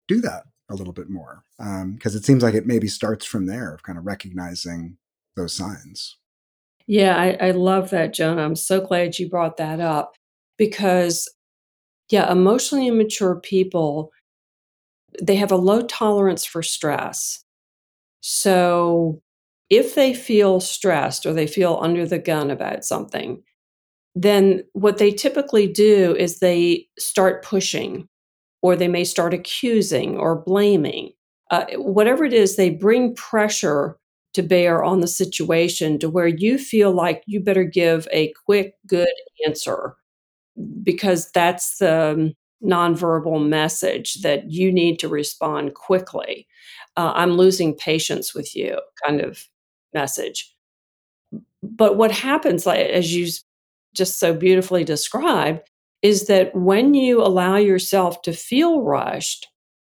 [0.07, 1.43] do that a little bit more?
[1.60, 4.97] Because um, it seems like it maybe starts from there of kind of recognizing
[5.36, 6.17] those signs.
[6.88, 8.41] Yeah, I, I love that, Jonah.
[8.41, 10.15] I'm so glad you brought that up
[10.57, 11.31] because
[12.10, 14.12] yeah, emotionally immature people,
[15.21, 17.43] they have a low tolerance for stress.
[18.21, 19.21] So
[19.69, 23.43] if they feel stressed or they feel under the gun about something,
[24.23, 28.08] then what they typically do is they start pushing
[28.62, 31.12] or they may start accusing or blaming.
[31.51, 33.97] Uh, whatever it is, they bring pressure
[34.34, 38.75] to bear on the situation to where you feel like you better give a quick,
[38.86, 39.08] good
[39.45, 39.95] answer
[40.84, 46.47] because that's the nonverbal message that you need to respond quickly.
[46.95, 49.45] Uh, I'm losing patience with you, kind of
[49.93, 50.56] message.
[51.62, 53.27] But what happens, as you
[53.97, 55.62] just so beautifully described,
[56.01, 59.47] is that when you allow yourself to feel rushed,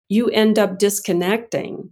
[0.10, 1.92] you end up disconnecting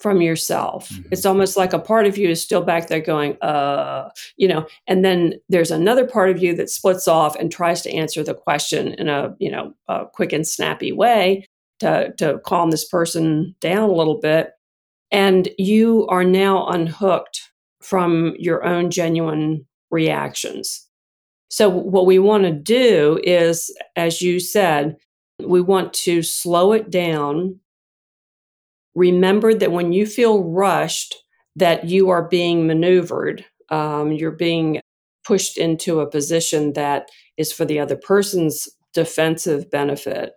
[0.00, 0.88] from yourself.
[0.88, 1.08] Mm-hmm.
[1.10, 4.66] It's almost like a part of you is still back there going, uh, you know,
[4.86, 8.34] and then there's another part of you that splits off and tries to answer the
[8.34, 11.46] question in a, you know, a quick and snappy way
[11.80, 14.52] to, to calm this person down a little bit.
[15.10, 17.40] And you are now unhooked
[17.82, 20.87] from your own genuine reactions.
[21.48, 24.96] So, what we want to do is, as you said,
[25.40, 27.60] we want to slow it down
[28.98, 31.14] remember that when you feel rushed,
[31.56, 34.80] that you are being maneuvered, um, you're being
[35.24, 40.32] pushed into a position that is for the other person's defensive benefit.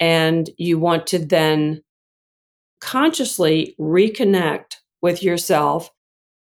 [0.00, 1.82] And you want to then
[2.80, 5.90] consciously reconnect with yourself.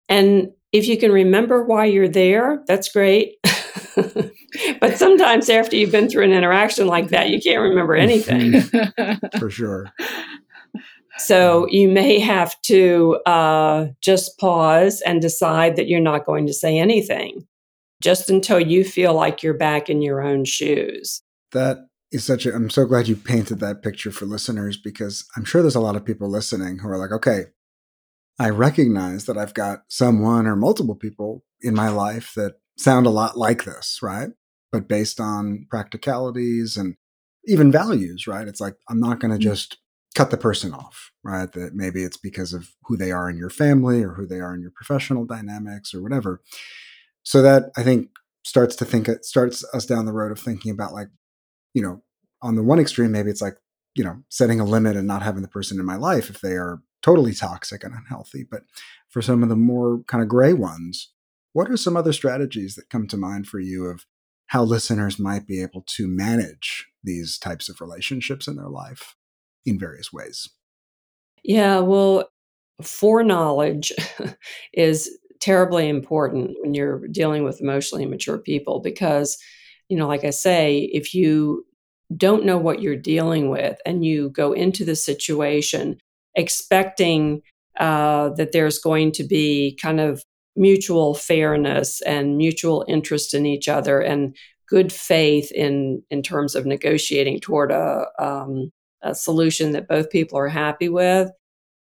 [0.08, 3.36] And if you can remember why you're there, that's great.
[4.80, 8.62] but sometimes after you've been through an interaction like that, you can't remember anything.
[9.40, 9.92] For sure.
[11.18, 16.54] So you may have to uh, just pause and decide that you're not going to
[16.54, 17.46] say anything
[18.02, 21.22] just until you feel like you're back in your own shoes.
[21.52, 21.78] That
[22.12, 25.62] is such a, I'm so glad you painted that picture for listeners because I'm sure
[25.62, 27.46] there's a lot of people listening who are like, okay,
[28.40, 33.12] I recognize that I've got someone or multiple people in my life that sound a
[33.12, 34.30] lot like this, right?
[34.72, 36.96] But based on practicalities and
[37.46, 38.48] even values, right?
[38.48, 39.50] It's like, I'm not going to mm.
[39.50, 39.78] just
[40.16, 41.52] cut the person off, right?
[41.52, 44.54] That maybe it's because of who they are in your family or who they are
[44.54, 46.42] in your professional dynamics or whatever.
[47.24, 48.10] So that I think
[48.44, 51.10] starts to think it starts us down the road of thinking about like,
[51.74, 52.02] you know,
[52.42, 53.58] on the one extreme, maybe it's like,
[53.96, 56.54] you know, setting a limit and not having the person in my life if they
[56.54, 58.46] are totally toxic and unhealthy.
[58.50, 58.64] But
[59.10, 61.12] for some of the more kind of gray ones,
[61.54, 64.06] what are some other strategies that come to mind for you of
[64.48, 69.16] how listeners might be able to manage these types of relationships in their life?
[69.66, 70.50] in various ways.
[71.44, 72.30] Yeah, well,
[72.82, 73.92] foreknowledge
[74.74, 75.10] is
[75.40, 79.38] terribly important when you're dealing with emotionally immature people because,
[79.90, 81.66] you know, like I say, if you
[82.16, 85.98] don't know what you're dealing with and you go into the situation
[86.36, 87.42] expecting
[87.80, 90.24] uh, that there's going to be kind of
[90.56, 94.36] mutual fairness and mutual interest in each other and
[94.68, 100.38] good faith in in terms of negotiating toward a, um, a solution that both people
[100.38, 101.32] are happy with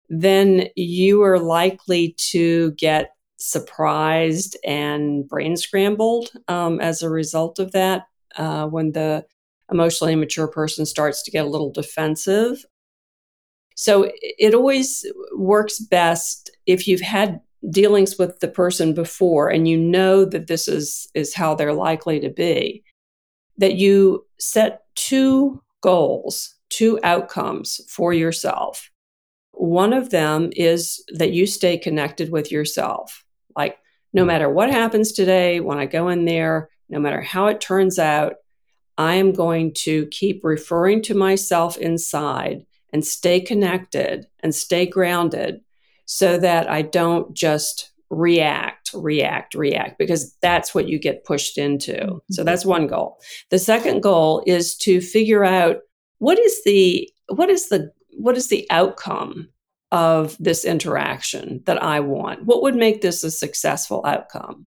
[0.08, 7.72] then you are likely to get surprised and brain scrambled um, as a result of
[7.72, 8.04] that
[8.36, 9.24] uh, when the
[9.70, 12.64] emotionally immature person starts to get a little defensive.
[13.74, 15.04] So it always
[15.36, 17.40] works best if you've had
[17.70, 22.20] dealings with the person before and you know that this is is how they're likely
[22.20, 22.82] to be
[23.58, 28.90] that you set two goals two outcomes for yourself.
[29.52, 33.24] One of them is that you stay connected with yourself.
[33.56, 33.78] Like
[34.12, 34.26] no mm.
[34.26, 38.34] matter what happens today when i go in there no matter how it turns out
[38.98, 45.60] i am going to keep referring to myself inside and stay connected and stay grounded
[46.06, 51.92] so that I don't just react, react, react, because that's what you get pushed into.
[51.92, 52.32] Mm-hmm.
[52.32, 53.18] So that's one goal.
[53.50, 55.78] The second goal is to figure out
[56.18, 59.48] what is the what is the what is the outcome
[59.92, 62.44] of this interaction that I want?
[62.44, 64.66] What would make this a successful outcome?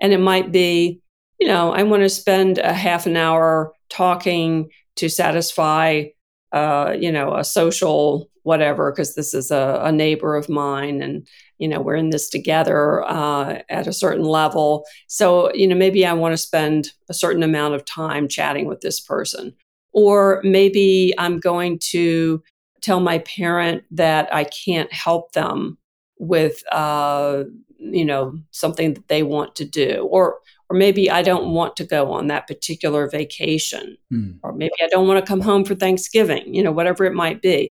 [0.00, 1.00] And it might be,
[1.40, 6.04] you know, I want to spend a half an hour talking to satisfy
[6.52, 11.26] uh, you know, a social whatever, because this is a, a, neighbor of mine and,
[11.58, 14.84] you know, we're in this together uh, at a certain level.
[15.06, 18.80] So, you know, maybe I want to spend a certain amount of time chatting with
[18.80, 19.54] this person.
[19.92, 22.42] Or maybe I'm going to
[22.80, 25.78] tell my parent that I can't help them
[26.18, 27.44] with, uh,
[27.78, 30.08] you know, something that they want to do.
[30.10, 34.38] Or, or maybe I don't want to go on that particular vacation, mm.
[34.42, 37.42] or maybe I don't want to come home for Thanksgiving, you know, whatever it might
[37.42, 37.68] be.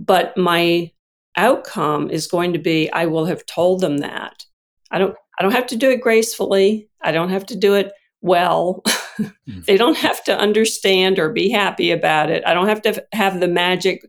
[0.00, 0.90] But my
[1.36, 4.44] outcome is going to be I will have told them that.
[4.90, 6.88] I don't I don't have to do it gracefully.
[7.02, 8.82] I don't have to do it well.
[9.18, 9.32] mm.
[9.66, 12.42] they don't have to understand or be happy about it.
[12.46, 14.04] I don't have to have the magic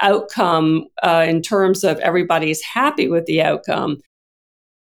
[0.00, 3.98] outcome uh, in terms of everybody's happy with the outcome.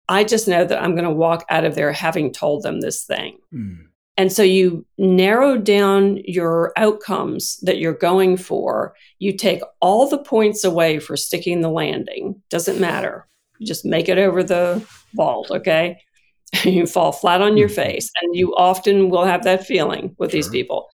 [0.10, 3.04] I just know that I'm going to walk out of there having told them this
[3.04, 3.38] thing.
[3.54, 3.88] Mm.
[4.18, 8.94] And so you narrow down your outcomes that you're going for.
[9.20, 12.42] You take all the points away for sticking the landing.
[12.50, 13.28] Doesn't matter.
[13.58, 16.00] You just make it over the vault, okay?
[16.64, 17.76] you fall flat on your hmm.
[17.76, 18.12] face.
[18.22, 20.38] And you often will have that feeling with sure.
[20.38, 20.90] these people.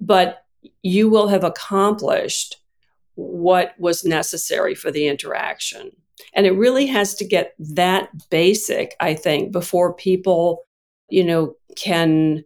[0.00, 0.38] But
[0.82, 2.56] you will have accomplished
[3.14, 5.90] what was necessary for the interaction.
[6.34, 10.62] And it really has to get that basic, I think, before people,
[11.08, 12.44] you know, can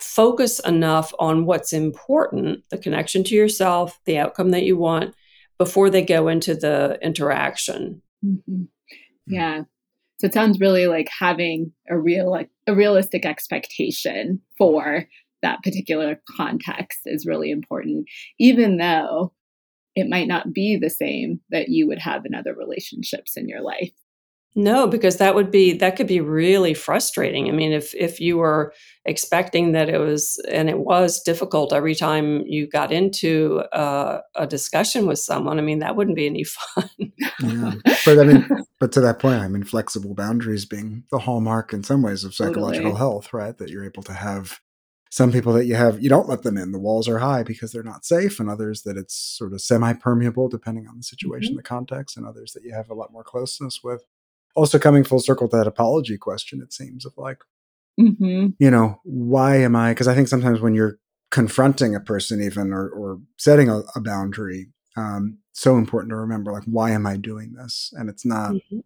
[0.00, 5.14] focus enough on what's important, the connection to yourself, the outcome that you want,
[5.58, 8.02] before they go into the interaction.
[8.24, 8.64] Mm-hmm.
[9.26, 9.62] Yeah.
[10.18, 15.06] So it sounds really like having a real like a realistic expectation for
[15.42, 18.06] that particular context is really important,
[18.38, 19.32] even though
[19.94, 23.62] it might not be the same that you would have in other relationships in your
[23.62, 23.92] life.
[24.58, 27.46] No, because that would be that could be really frustrating.
[27.48, 28.72] I mean, if if you were
[29.04, 34.46] expecting that it was and it was difficult every time you got into uh, a
[34.46, 36.88] discussion with someone, I mean, that wouldn't be any fun.
[37.42, 37.74] yeah.
[38.06, 38.48] But I mean,
[38.80, 42.34] but to that point, I mean, flexible boundaries being the hallmark in some ways of
[42.34, 42.98] psychological totally.
[42.98, 43.56] health, right?
[43.58, 44.60] That you're able to have
[45.10, 47.72] some people that you have you don't let them in the walls are high because
[47.72, 51.58] they're not safe and others that it's sort of semi-permeable depending on the situation mm-hmm.
[51.58, 54.02] the context and others that you have a lot more closeness with
[54.56, 57.38] also coming full circle to that apology question it seems of like
[58.00, 58.48] mm-hmm.
[58.58, 60.98] you know why am i because i think sometimes when you're
[61.30, 66.52] confronting a person even or, or setting a, a boundary um, so important to remember
[66.52, 68.80] like why am i doing this and it's not mm-hmm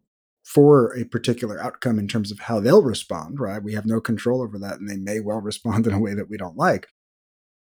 [0.51, 3.63] for a particular outcome in terms of how they'll respond, right?
[3.63, 6.29] We have no control over that, and they may well respond in a way that
[6.29, 6.89] we don't like.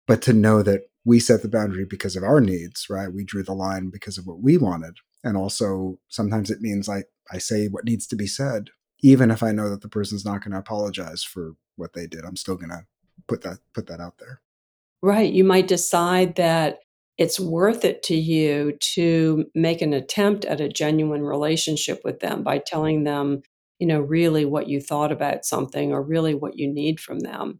[0.08, 3.14] But to know that we set the boundary because of our needs, right?
[3.14, 4.96] We drew the line because of what we wanted.
[5.24, 8.70] And also, sometimes it means like I say what needs to be said,
[9.02, 12.26] even if I know that the person's not going to apologize for what they did.
[12.26, 12.86] I'm still going to
[13.28, 14.42] put that put that out there.
[15.02, 15.32] Right.
[15.32, 16.80] You might decide that
[17.18, 22.44] it's worth it to you to make an attempt at a genuine relationship with them
[22.44, 23.42] by telling them,
[23.80, 27.60] you know, really what you thought about something or really what you need from them.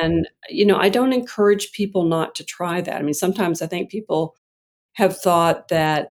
[0.00, 2.96] And, you know, I don't encourage people not to try that.
[2.96, 4.34] I mean, sometimes I think people
[4.94, 6.10] have thought that,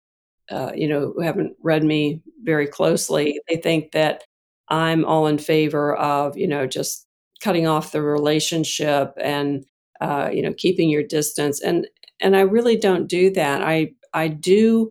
[0.51, 4.25] uh, you know, who haven't read me very closely, they think that
[4.69, 7.07] I'm all in favor of, you know, just
[7.43, 9.65] cutting off the relationship and
[10.01, 11.61] uh, you know, keeping your distance.
[11.61, 11.87] And
[12.21, 13.63] and I really don't do that.
[13.63, 14.91] I I do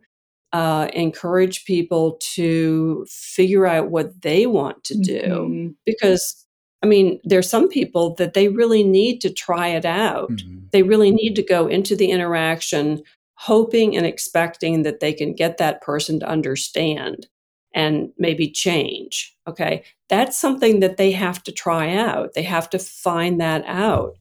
[0.52, 5.68] uh, encourage people to figure out what they want to do mm-hmm.
[5.86, 6.46] because
[6.84, 10.32] I mean, there's some people that they really need to try it out.
[10.32, 10.66] Mm-hmm.
[10.74, 13.02] They really need to go into the interaction
[13.44, 17.28] hoping and expecting that they can get that person to understand
[17.76, 19.36] and maybe change.
[19.48, 19.84] Okay.
[20.08, 22.36] That's something that they have to try out.
[22.36, 24.16] They have to find that out.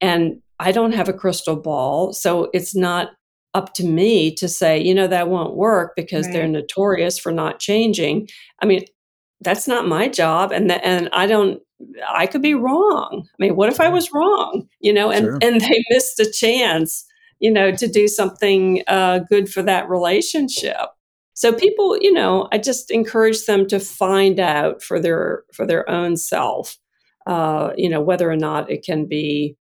[0.00, 2.12] And I don't have a crystal ball.
[2.12, 3.12] So it's not
[3.54, 6.34] up to me to say, you know, that won't work because right.
[6.34, 8.28] they're notorious for not changing.
[8.60, 8.84] I mean,
[9.40, 10.52] that's not my job.
[10.52, 11.62] And, the, and I don't,
[12.06, 13.26] I could be wrong.
[13.26, 14.68] I mean, what if I was wrong?
[14.80, 15.38] You know, and, sure.
[15.40, 17.06] and they missed a chance,
[17.40, 20.76] you know, to do something uh, good for that relationship.
[21.34, 25.88] So people, you know, I just encourage them to find out for their for their
[25.88, 26.78] own self,
[27.26, 29.56] uh, you know, whether or not it can be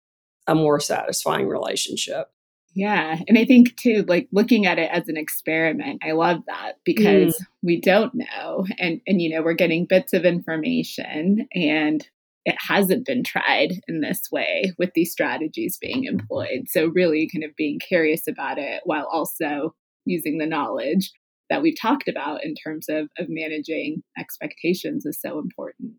[0.47, 2.27] a more satisfying relationship.
[2.75, 3.19] Yeah.
[3.27, 7.33] And I think too, like looking at it as an experiment, I love that because
[7.33, 7.45] mm.
[7.63, 8.65] we don't know.
[8.77, 12.07] And and you know, we're getting bits of information and
[12.45, 16.65] it hasn't been tried in this way with these strategies being employed.
[16.67, 19.73] So really kind of being curious about it while also
[20.05, 21.11] using the knowledge
[21.49, 25.93] that we've talked about in terms of, of managing expectations is so important.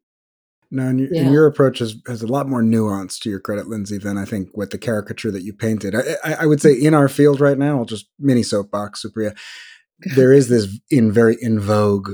[0.70, 1.22] No, and, yeah.
[1.22, 4.24] and, your approach has, has a lot more nuance to your credit, Lindsay, than I
[4.24, 5.94] think with the caricature that you painted.
[5.94, 9.36] I, I, I would say in our field right now, I'll just mini soapbox, Supriya,
[10.16, 12.11] there is this in very in vogue,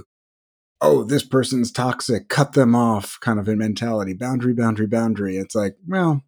[0.83, 5.37] oh, this person's toxic, cut them off kind of a mentality, boundary, boundary, boundary.
[5.37, 6.23] It's like, well,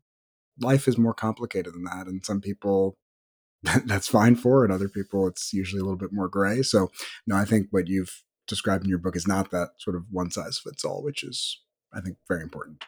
[0.61, 2.07] life is more complicated than that.
[2.07, 2.97] And some people
[3.85, 6.63] that's fine for, and other people it's usually a little bit more gray.
[6.63, 6.91] So,
[7.27, 10.31] no, I think what you've described in your book is not that sort of one
[10.31, 11.61] size fits all, which is
[11.93, 12.85] I think very important.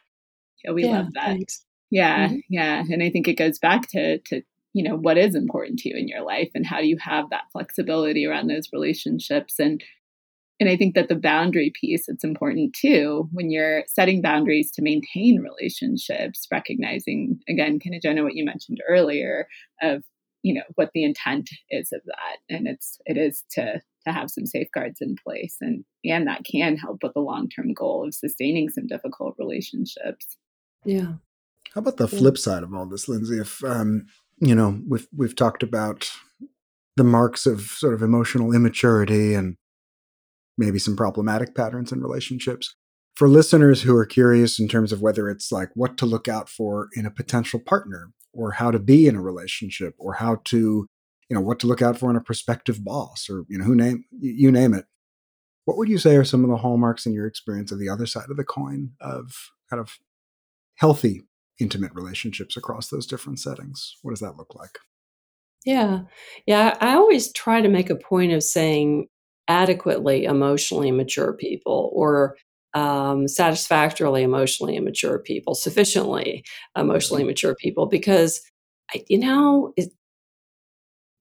[0.65, 1.27] Yeah, we yeah, love that.
[1.27, 1.65] Thanks.
[1.91, 2.37] Yeah, mm-hmm.
[2.49, 4.43] yeah, and I think it goes back to to
[4.73, 7.31] you know what is important to you in your life and how do you have
[7.31, 9.83] that flexibility around those relationships and
[10.59, 14.83] and I think that the boundary piece it's important too when you're setting boundaries to
[14.83, 19.47] maintain relationships, recognizing again, kind of Jenna, what you mentioned earlier
[19.83, 20.03] of
[20.43, 24.31] you know what the intent is of that, and it's it is to to have
[24.31, 28.69] some safeguards in place and and that can help with the long-term goal of sustaining
[28.69, 30.37] some difficult relationships.
[30.85, 31.15] Yeah.
[31.75, 33.39] How about the flip side of all this lindsay?
[33.39, 34.07] If um
[34.39, 36.11] you know we've we've talked about
[36.97, 39.57] the marks of sort of emotional immaturity and
[40.59, 42.75] maybe some problematic patterns in relationships.
[43.15, 46.49] For listeners who are curious in terms of whether it's like what to look out
[46.49, 50.87] for in a potential partner or how to be in a relationship or how to
[51.29, 53.75] you know what to look out for in a prospective boss or you know who
[53.75, 54.85] name you name it
[55.67, 58.07] what would you say are some of the hallmarks in your experience of the other
[58.07, 59.99] side of the coin of kind of
[60.77, 61.23] healthy
[61.59, 63.97] intimate relationships across those different settings?
[64.03, 64.79] What does that look like?
[65.65, 66.03] Yeah.
[66.47, 69.09] Yeah i always try to make a point of saying
[69.49, 72.37] adequately emotionally mature people or
[72.75, 76.45] um, satisfactorily emotionally immature people sufficiently
[76.77, 77.29] emotionally mm-hmm.
[77.29, 78.43] mature people because
[78.93, 79.93] I, you know it,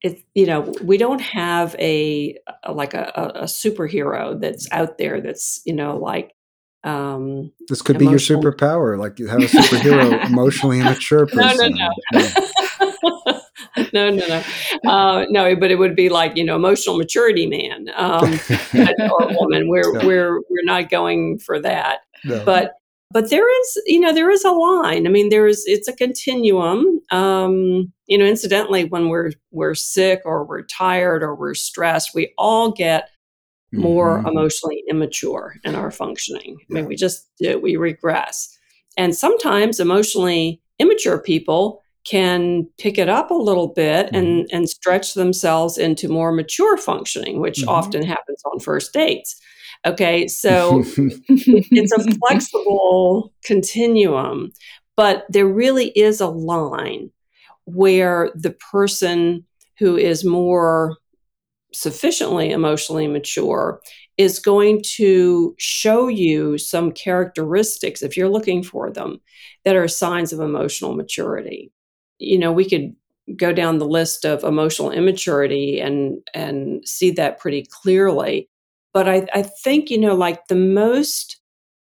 [0.02, 5.22] it's you know we don't have a, a like a, a, superhero that's out there
[5.22, 6.34] that's you know like
[6.84, 8.20] um this could emotional.
[8.20, 12.48] be your superpower like you have a superhero emotionally immature person no no no
[13.96, 14.44] no no no.
[14.90, 18.40] Uh, no but it would be like you know emotional maturity man um,
[18.74, 19.70] or woman.
[19.70, 20.06] We're no.
[20.06, 22.00] we're we're not going for that.
[22.24, 22.44] No.
[22.44, 22.74] but
[23.12, 25.08] but there is you know there is a line.
[25.08, 27.00] I mean there is it's a continuum.
[27.12, 32.34] Um you know incidentally when we're we're sick or we're tired or we're stressed we
[32.38, 33.10] all get
[33.72, 34.28] more mm-hmm.
[34.28, 36.58] emotionally immature in our functioning.
[36.70, 38.50] I mean we just we regress.
[38.98, 44.16] And sometimes emotionally immature people can pick it up a little bit mm-hmm.
[44.16, 47.70] and and stretch themselves into more mature functioning which mm-hmm.
[47.70, 49.42] often happens on first dates
[49.86, 54.52] Okay, so it's a flexible continuum,
[54.96, 57.12] but there really is a line
[57.66, 59.46] where the person
[59.78, 60.98] who is more
[61.72, 63.80] sufficiently emotionally mature
[64.18, 69.20] is going to show you some characteristics, if you're looking for them,
[69.66, 71.72] that are signs of emotional maturity.
[72.20, 72.96] You know, we could
[73.36, 78.50] go down the list of emotional immaturity and and see that pretty clearly.
[78.94, 81.40] But I, I think you know like the most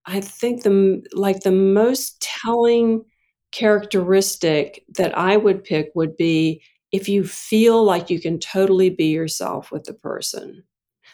[0.06, 3.04] i think the like the most telling
[3.52, 6.62] characteristic that i would pick would be
[6.92, 10.62] if you feel like you can totally be yourself with the person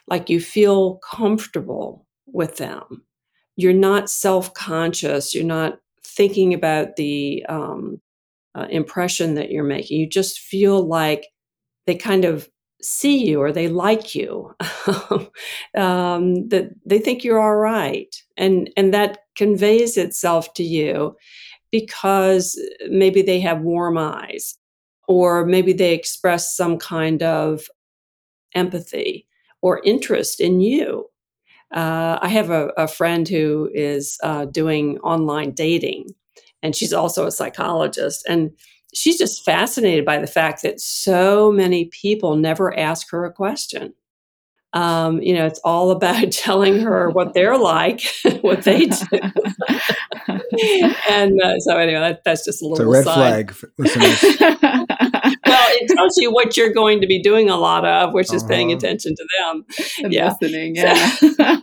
[0.09, 3.05] like you feel comfortable with them.
[3.57, 8.00] You're not self-conscious you're not thinking about the um,
[8.55, 10.00] uh, impression that you're making.
[10.00, 11.26] You just feel like
[11.86, 12.48] they kind of
[12.82, 14.55] see you or they like you.
[15.76, 18.14] Um, that they think you're all right.
[18.36, 21.16] And and that conveys itself to you
[21.72, 22.57] because
[22.88, 24.57] maybe they have warm eyes
[25.09, 27.62] or maybe they express some kind of
[28.55, 29.26] empathy
[29.62, 31.07] or interest in you.
[31.72, 36.07] Uh, i have a, a, friend who is uh, doing online dating
[36.64, 38.50] and she's also a psychologist and
[38.94, 43.92] she's just fascinated by the fact that so many people never ask her a question.
[44.72, 48.02] Um, you know, it's all about telling her what they're like,
[48.40, 49.06] what they do.
[51.08, 55.94] and uh, so, anyway, that, that's just a little it's a red flag, well, it
[55.94, 58.52] tells you what you're going to be doing a lot of, which is uh-huh.
[58.52, 59.64] paying attention to them.
[60.02, 60.34] And yeah.
[60.40, 60.74] listening.
[60.74, 61.08] Yeah.
[61.16, 61.58] So,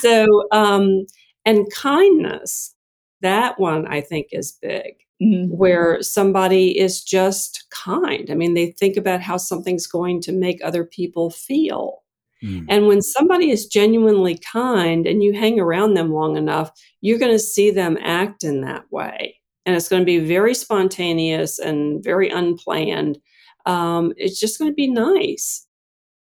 [0.00, 1.06] so um,
[1.44, 2.74] and kindness,
[3.22, 5.54] that one I think is big mm-hmm.
[5.54, 8.30] where somebody is just kind.
[8.30, 12.02] I mean, they think about how something's going to make other people feel.
[12.42, 12.66] Mm.
[12.68, 17.32] And when somebody is genuinely kind and you hang around them long enough, you're going
[17.32, 19.36] to see them act in that way.
[19.66, 23.18] And it's going to be very spontaneous and very unplanned.
[23.66, 25.66] Um, it's just going to be nice.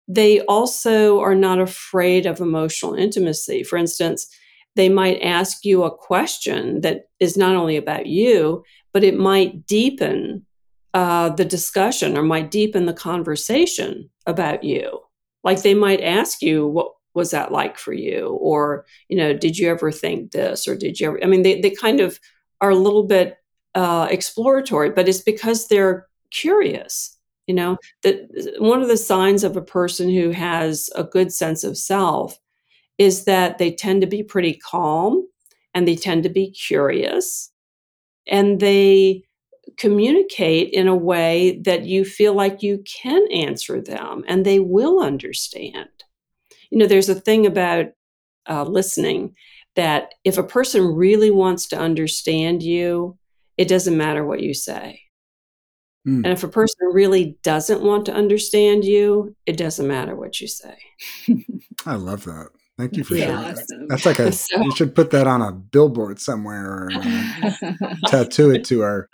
[0.08, 3.62] They also are not afraid of emotional intimacy.
[3.62, 4.28] For instance,
[4.78, 8.64] they might ask you a question that is not only about you,
[8.94, 10.46] but it might deepen
[10.94, 15.00] uh, the discussion or might deepen the conversation about you.
[15.44, 18.38] Like they might ask you, what was that like for you?
[18.40, 20.68] Or, you know, did you ever think this?
[20.68, 21.24] Or did you ever?
[21.24, 22.20] I mean, they, they kind of
[22.62, 23.38] are a little bit
[23.76, 27.18] uh, exploratory, but it's because they're curious.
[27.48, 31.64] You know, that one of the signs of a person who has a good sense
[31.64, 32.38] of self
[32.98, 35.28] is that they tend to be pretty calm
[35.74, 37.52] and they tend to be curious
[38.28, 39.24] and they
[39.78, 45.02] communicate in a way that you feel like you can answer them and they will
[45.02, 45.90] understand.
[46.72, 47.88] You know, there's a thing about
[48.50, 49.36] uh, listening
[49.76, 53.18] that if a person really wants to understand you,
[53.58, 55.02] it doesn't matter what you say.
[56.08, 56.24] Mm.
[56.24, 60.48] And if a person really doesn't want to understand you, it doesn't matter what you
[60.48, 60.78] say.
[61.86, 62.50] I love that.
[62.78, 63.88] Thank you for yeah, sharing awesome.
[63.88, 68.52] That's like a so, you should put that on a billboard somewhere or uh, tattoo
[68.52, 69.10] it to our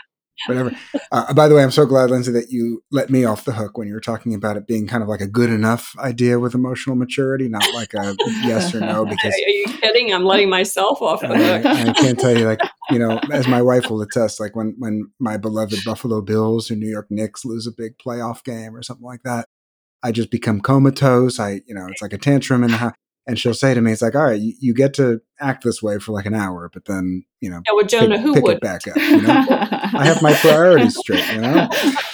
[0.47, 0.72] whatever.
[1.14, 3.78] Uh, by the way, I'm so glad, Lindsay, that you let me off the hook
[3.78, 6.53] when you were talking about it being kind of like a good enough idea with
[6.53, 9.05] emotional maturity, not like a yes or no.
[9.14, 10.14] Because are you kidding?
[10.14, 11.66] I'm letting myself off the hook.
[11.66, 12.59] I, I can't tell you, like
[12.89, 16.76] you know, as my wife will attest, like when when my beloved Buffalo Bills or
[16.76, 19.47] New York Knicks lose a big playoff game or something like that.
[20.05, 21.39] I just become comatose.
[21.39, 22.93] I, you know, it's like a tantrum in the house
[23.26, 25.82] and she'll say to me, "It's like, all right, you, you, get to act this
[25.82, 28.44] way for like an hour, but then you know, yeah, well, Jonah, pick, who pick
[28.44, 28.96] would it back up?
[28.98, 29.46] You know?
[29.50, 31.26] I have my priorities straight.
[31.34, 31.70] You know.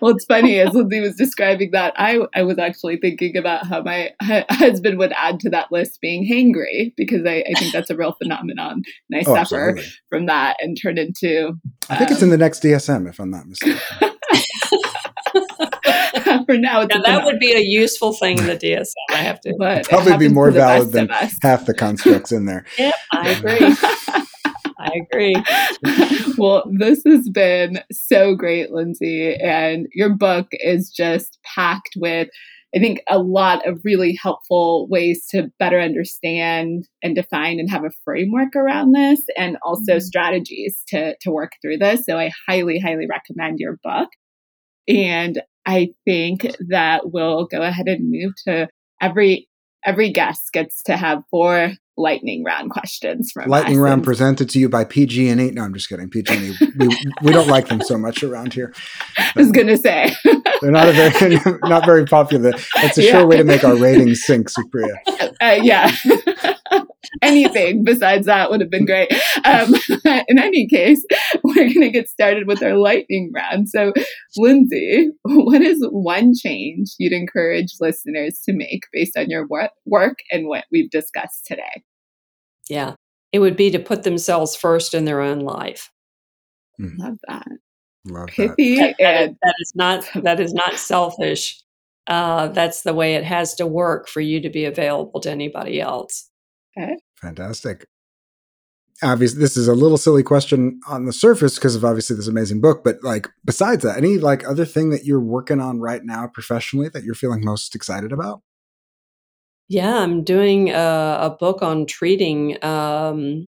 [0.00, 3.82] well, it's funny as Lindsay was describing that, I I was actually thinking about how
[3.82, 7.96] my husband would add to that list being hangry because I, I think that's a
[7.96, 9.92] real phenomenon, and I oh, suffer absolutely.
[10.08, 11.58] from that and turn into.
[11.88, 14.12] I think um, it's in the next DSM, if I'm not mistaken.
[16.54, 16.82] for now.
[16.84, 18.92] now that would be a useful thing in the DSM.
[19.10, 21.08] I have to but probably be more valid than
[21.42, 22.64] half the constructs in there.
[22.78, 23.76] yep, I agree.
[24.78, 25.34] I agree.
[26.38, 32.28] well, this has been so great, Lindsay, and your book is just packed with.
[32.74, 37.84] I think a lot of really helpful ways to better understand and define and have
[37.84, 40.00] a framework around this, and also mm-hmm.
[40.00, 42.04] strategies to, to work through this.
[42.04, 44.10] So I highly, highly recommend your book.
[44.88, 48.68] And I think that we'll go ahead and move to
[49.00, 49.48] every
[49.84, 53.80] every guest gets to have four lightning round questions from lightning us.
[53.80, 55.50] round presented to you by PG and E.
[55.50, 56.10] No, I'm just kidding.
[56.10, 56.72] PG and E.
[56.78, 56.88] We,
[57.22, 58.74] we don't like them so much around here.
[59.18, 60.14] I was gonna say
[60.60, 62.52] they're not a very not very popular.
[62.76, 63.10] It's a yeah.
[63.12, 64.96] sure way to make our ratings sink, Supriya.
[65.40, 65.94] Uh, yeah.
[67.22, 69.12] Anything besides that would have been great.
[69.44, 69.74] Um,
[70.28, 71.04] in any case,
[71.42, 73.68] we're going to get started with our lightning round.
[73.68, 73.92] So,
[74.36, 80.48] Lindsay, what is one change you'd encourage listeners to make based on your work and
[80.48, 81.82] what we've discussed today?
[82.68, 82.94] Yeah,
[83.32, 85.90] it would be to put themselves first in their own life.
[86.80, 87.00] Mm-hmm.
[87.00, 87.46] Love that.
[88.06, 89.00] Love Pithy that.
[89.00, 91.60] and that is not that is not selfish.
[92.06, 95.80] Uh, that's the way it has to work for you to be available to anybody
[95.80, 96.30] else.
[96.78, 96.96] Okay.
[97.20, 97.86] Fantastic.
[99.02, 102.62] Obviously, this is a little silly question on the surface because of obviously this amazing
[102.62, 106.26] book, but like besides that, any like other thing that you're working on right now
[106.26, 108.40] professionally that you're feeling most excited about?
[109.68, 113.44] Yeah, I'm doing a, a book on treating um,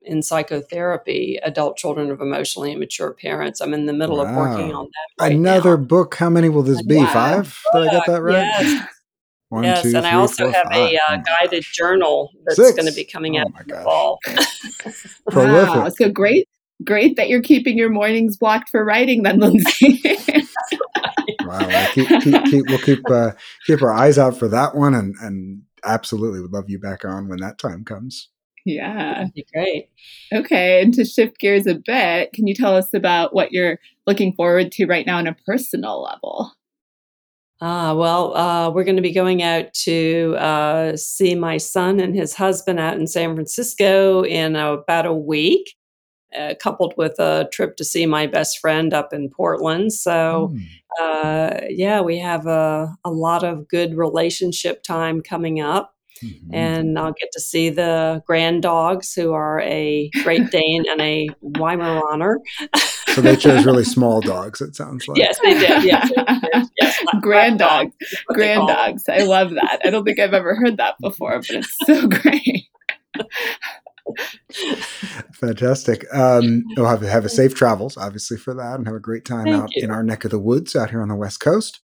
[0.00, 3.60] in psychotherapy, Adult Children of Emotionally Immature Parents.
[3.60, 4.28] I'm in the middle wow.
[4.28, 5.24] of working on that.
[5.24, 5.84] Right Another now.
[5.84, 6.14] book.
[6.14, 6.96] How many will this be?
[6.96, 7.12] Wow.
[7.12, 7.60] Five?
[7.74, 8.46] Did I get that right?
[8.60, 8.88] Yes.
[9.48, 10.92] One, yes, two, and three, I also four, have five.
[10.92, 14.18] a uh, guided journal that's going to be coming oh out in the fall.
[15.32, 16.48] wow, so great,
[16.84, 20.02] great that you're keeping your mornings blocked for writing, then, Lindsay.
[21.44, 23.32] wow, we'll keep, keep, keep, we'll keep uh,
[23.66, 27.28] keep our eyes out for that one, and and absolutely would love you back on
[27.28, 28.28] when that time comes.
[28.66, 29.14] Yeah.
[29.14, 29.88] That'd be great.
[30.32, 30.82] Okay.
[30.82, 33.78] And to shift gears a bit, can you tell us about what you're
[34.08, 36.52] looking forward to right now on a personal level?
[37.62, 42.00] Ah, uh, well, uh, we're going to be going out to uh, see my son
[42.00, 45.74] and his husband out in San Francisco in about a week,
[46.38, 49.94] uh, coupled with a trip to see my best friend up in Portland.
[49.94, 50.52] So,
[51.00, 51.66] mm.
[51.70, 55.94] yeah, we have a, a lot of good relationship time coming up.
[56.22, 56.54] Mm-hmm.
[56.54, 61.28] And I'll get to see the grand dogs, who are a Great Dane and a
[61.42, 62.36] Weimaraner.
[63.16, 64.60] so they chose really small dogs.
[64.60, 65.16] It sounds like.
[65.16, 65.84] Yes, they did.
[65.84, 66.12] Yes,
[66.78, 67.04] yes.
[67.22, 67.94] grand dogs.
[68.26, 69.04] Grand dogs.
[69.08, 69.80] I love that.
[69.82, 72.68] I don't think I've ever heard that before, but it's so great.
[75.32, 76.04] Fantastic.
[76.12, 79.44] Um, we'll have, have a safe travels, obviously, for that, and have a great time
[79.44, 79.84] Thank out you.
[79.84, 81.80] in our neck of the woods out here on the West Coast.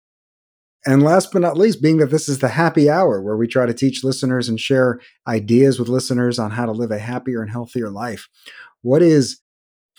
[0.83, 3.67] And last but not least, being that this is the happy hour where we try
[3.67, 7.51] to teach listeners and share ideas with listeners on how to live a happier and
[7.51, 8.27] healthier life.
[8.81, 9.41] What is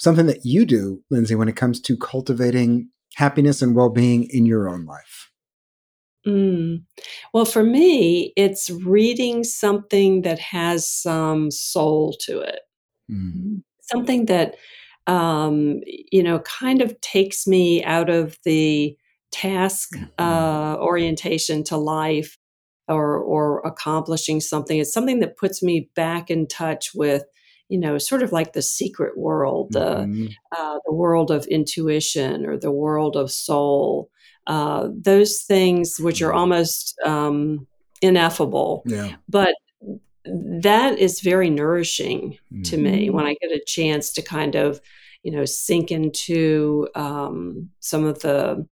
[0.00, 4.46] something that you do, Lindsay, when it comes to cultivating happiness and well being in
[4.46, 5.30] your own life?
[6.26, 6.82] Mm.
[7.32, 12.60] Well, for me, it's reading something that has some soul to it,
[13.10, 13.62] mm.
[13.82, 14.56] something that,
[15.06, 18.96] um, you know, kind of takes me out of the
[19.32, 20.06] task mm-hmm.
[20.18, 22.36] uh, orientation to life
[22.88, 24.78] or or accomplishing something.
[24.78, 27.24] It's something that puts me back in touch with
[27.70, 30.26] you know sort of like the secret world, mm-hmm.
[30.56, 34.10] uh, the world of intuition or the world of soul.
[34.46, 36.38] Uh, those things which are mm-hmm.
[36.38, 37.66] almost um,
[38.02, 39.14] ineffable, yeah.
[39.28, 39.54] but
[40.24, 42.62] that is very nourishing mm-hmm.
[42.62, 44.80] to me when I get a chance to kind of
[45.22, 48.66] you know sink into um, some of the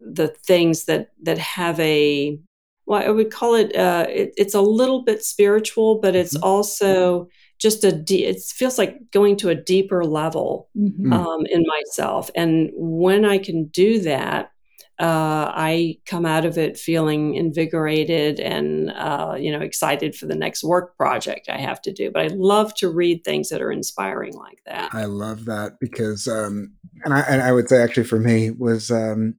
[0.00, 2.38] the things that that have a
[2.86, 6.44] well, I would call it, uh, it it's a little bit spiritual, but it's mm-hmm.
[6.44, 7.28] also
[7.60, 11.12] just a de- it feels like going to a deeper level mm-hmm.
[11.12, 12.30] um, in myself.
[12.34, 14.50] And when I can do that,
[14.98, 20.34] uh, I come out of it feeling invigorated and uh, you know excited for the
[20.34, 22.10] next work project I have to do.
[22.10, 24.90] But I love to read things that are inspiring like that.
[24.92, 28.90] I love that because, um, and I, and I would say actually for me was
[28.90, 29.36] um,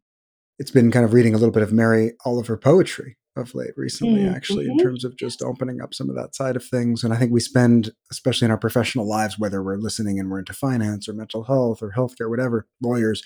[0.58, 4.22] it's been kind of reading a little bit of Mary Oliver poetry of late recently,
[4.22, 4.36] mm-hmm.
[4.36, 7.04] actually, in terms of just opening up some of that side of things.
[7.04, 10.40] And I think we spend, especially in our professional lives, whether we're listening and we're
[10.40, 13.24] into finance or mental health or healthcare, whatever, lawyers,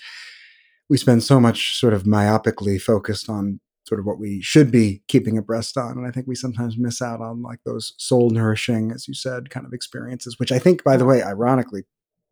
[0.88, 5.02] we spend so much sort of myopically focused on sort of what we should be
[5.08, 5.92] keeping abreast on.
[5.92, 9.50] And I think we sometimes miss out on like those soul nourishing, as you said,
[9.50, 11.82] kind of experiences, which I think, by the way, ironically,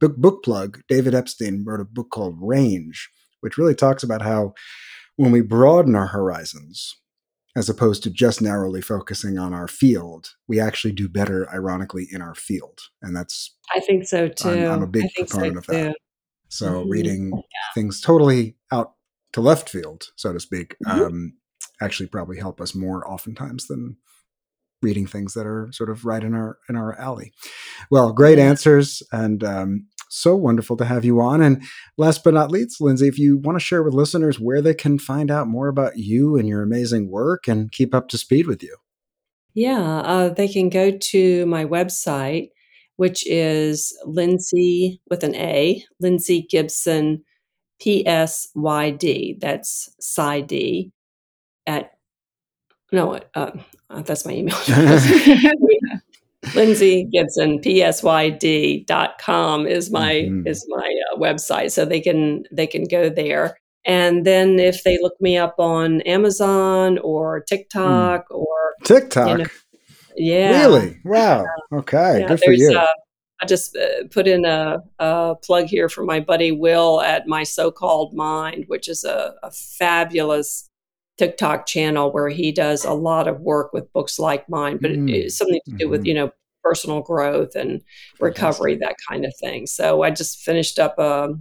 [0.01, 3.09] book, book plug, David Epstein wrote a book called Range,
[3.41, 4.55] which really talks about how
[5.16, 6.97] when we broaden our horizons,
[7.57, 12.20] as opposed to just narrowly focusing on our field, we actually do better, ironically, in
[12.20, 12.80] our field.
[13.00, 14.48] And that's I think so too.
[14.48, 15.96] I'm, I'm a big proponent so of that.
[16.48, 16.90] So mm-hmm.
[16.90, 17.72] reading yeah.
[17.74, 18.94] things totally out
[19.32, 21.00] to left field, so to speak, mm-hmm.
[21.00, 21.34] um,
[21.80, 23.96] actually probably help us more oftentimes than
[24.82, 27.32] reading things that are sort of right in our in our alley.
[27.90, 31.42] Well, great answers, and um, so wonderful to have you on.
[31.42, 31.62] And
[31.96, 34.98] last but not least, Lindsay, if you want to share with listeners where they can
[34.98, 38.62] find out more about you and your amazing work and keep up to speed with
[38.62, 38.76] you.
[39.54, 42.50] Yeah, uh, they can go to my website,
[42.96, 47.24] which is Lindsay with an A, Lindsay Gibson,
[47.80, 49.36] P S Y D.
[49.40, 50.92] That's Psy D
[51.66, 51.92] at
[52.92, 53.50] no, uh,
[53.90, 54.56] uh, that's my email.
[56.55, 57.97] Lindsay Gibson, psyd.com
[59.66, 60.47] is my mm-hmm.
[60.47, 61.72] is my uh, website.
[61.72, 63.57] So they can they can go there.
[63.86, 68.36] And then if they look me up on Amazon or TikTok mm.
[68.36, 69.28] or TikTok.
[69.28, 69.51] You know,
[70.16, 70.61] yeah.
[70.61, 70.99] Really?
[71.05, 71.45] Wow.
[71.72, 72.20] Okay.
[72.20, 72.78] Yeah, Good for you.
[72.78, 72.86] Uh,
[73.40, 77.42] I just uh, put in a, a, plug here for my buddy Will at My
[77.42, 80.70] So Called Mind, which is a, a fabulous
[81.18, 85.12] TikTok channel where he does a lot of work with books like mine, but mm.
[85.12, 85.90] it's something to do mm-hmm.
[85.90, 86.30] with, you know,
[86.62, 87.82] personal growth and
[88.20, 89.66] recovery, that kind of thing.
[89.66, 91.34] So I just finished up a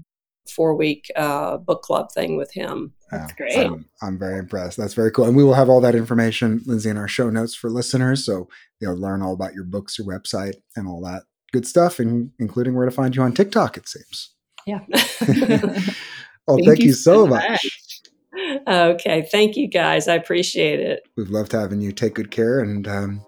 [0.53, 2.93] four week uh, book club thing with him.
[3.09, 3.57] That's great.
[3.57, 4.77] I'm, I'm, very impressed.
[4.77, 5.25] That's very cool.
[5.25, 8.25] And we will have all that information, Lindsay, in our show notes for listeners.
[8.25, 8.49] So
[8.81, 12.75] they'll learn all about your books, your website, and all that good stuff, in, including
[12.75, 14.31] where to find you on TikTok, it seems.
[14.65, 14.79] Yeah.
[14.91, 17.49] oh, thank, thank you, you, so much.
[17.49, 17.92] much.
[18.67, 19.27] Okay.
[19.31, 20.07] Thank you, guys.
[20.07, 21.07] I appreciate it.
[21.15, 21.91] We've loved having you.
[21.91, 23.25] Take good care, and um,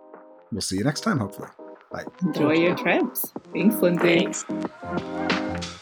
[0.51, 1.49] we'll see you next time, hopefully.
[1.91, 2.03] Bye.
[2.24, 3.32] Enjoy your trips.
[3.53, 4.28] Thanks, Lindsay.
[4.28, 5.82] Thanks.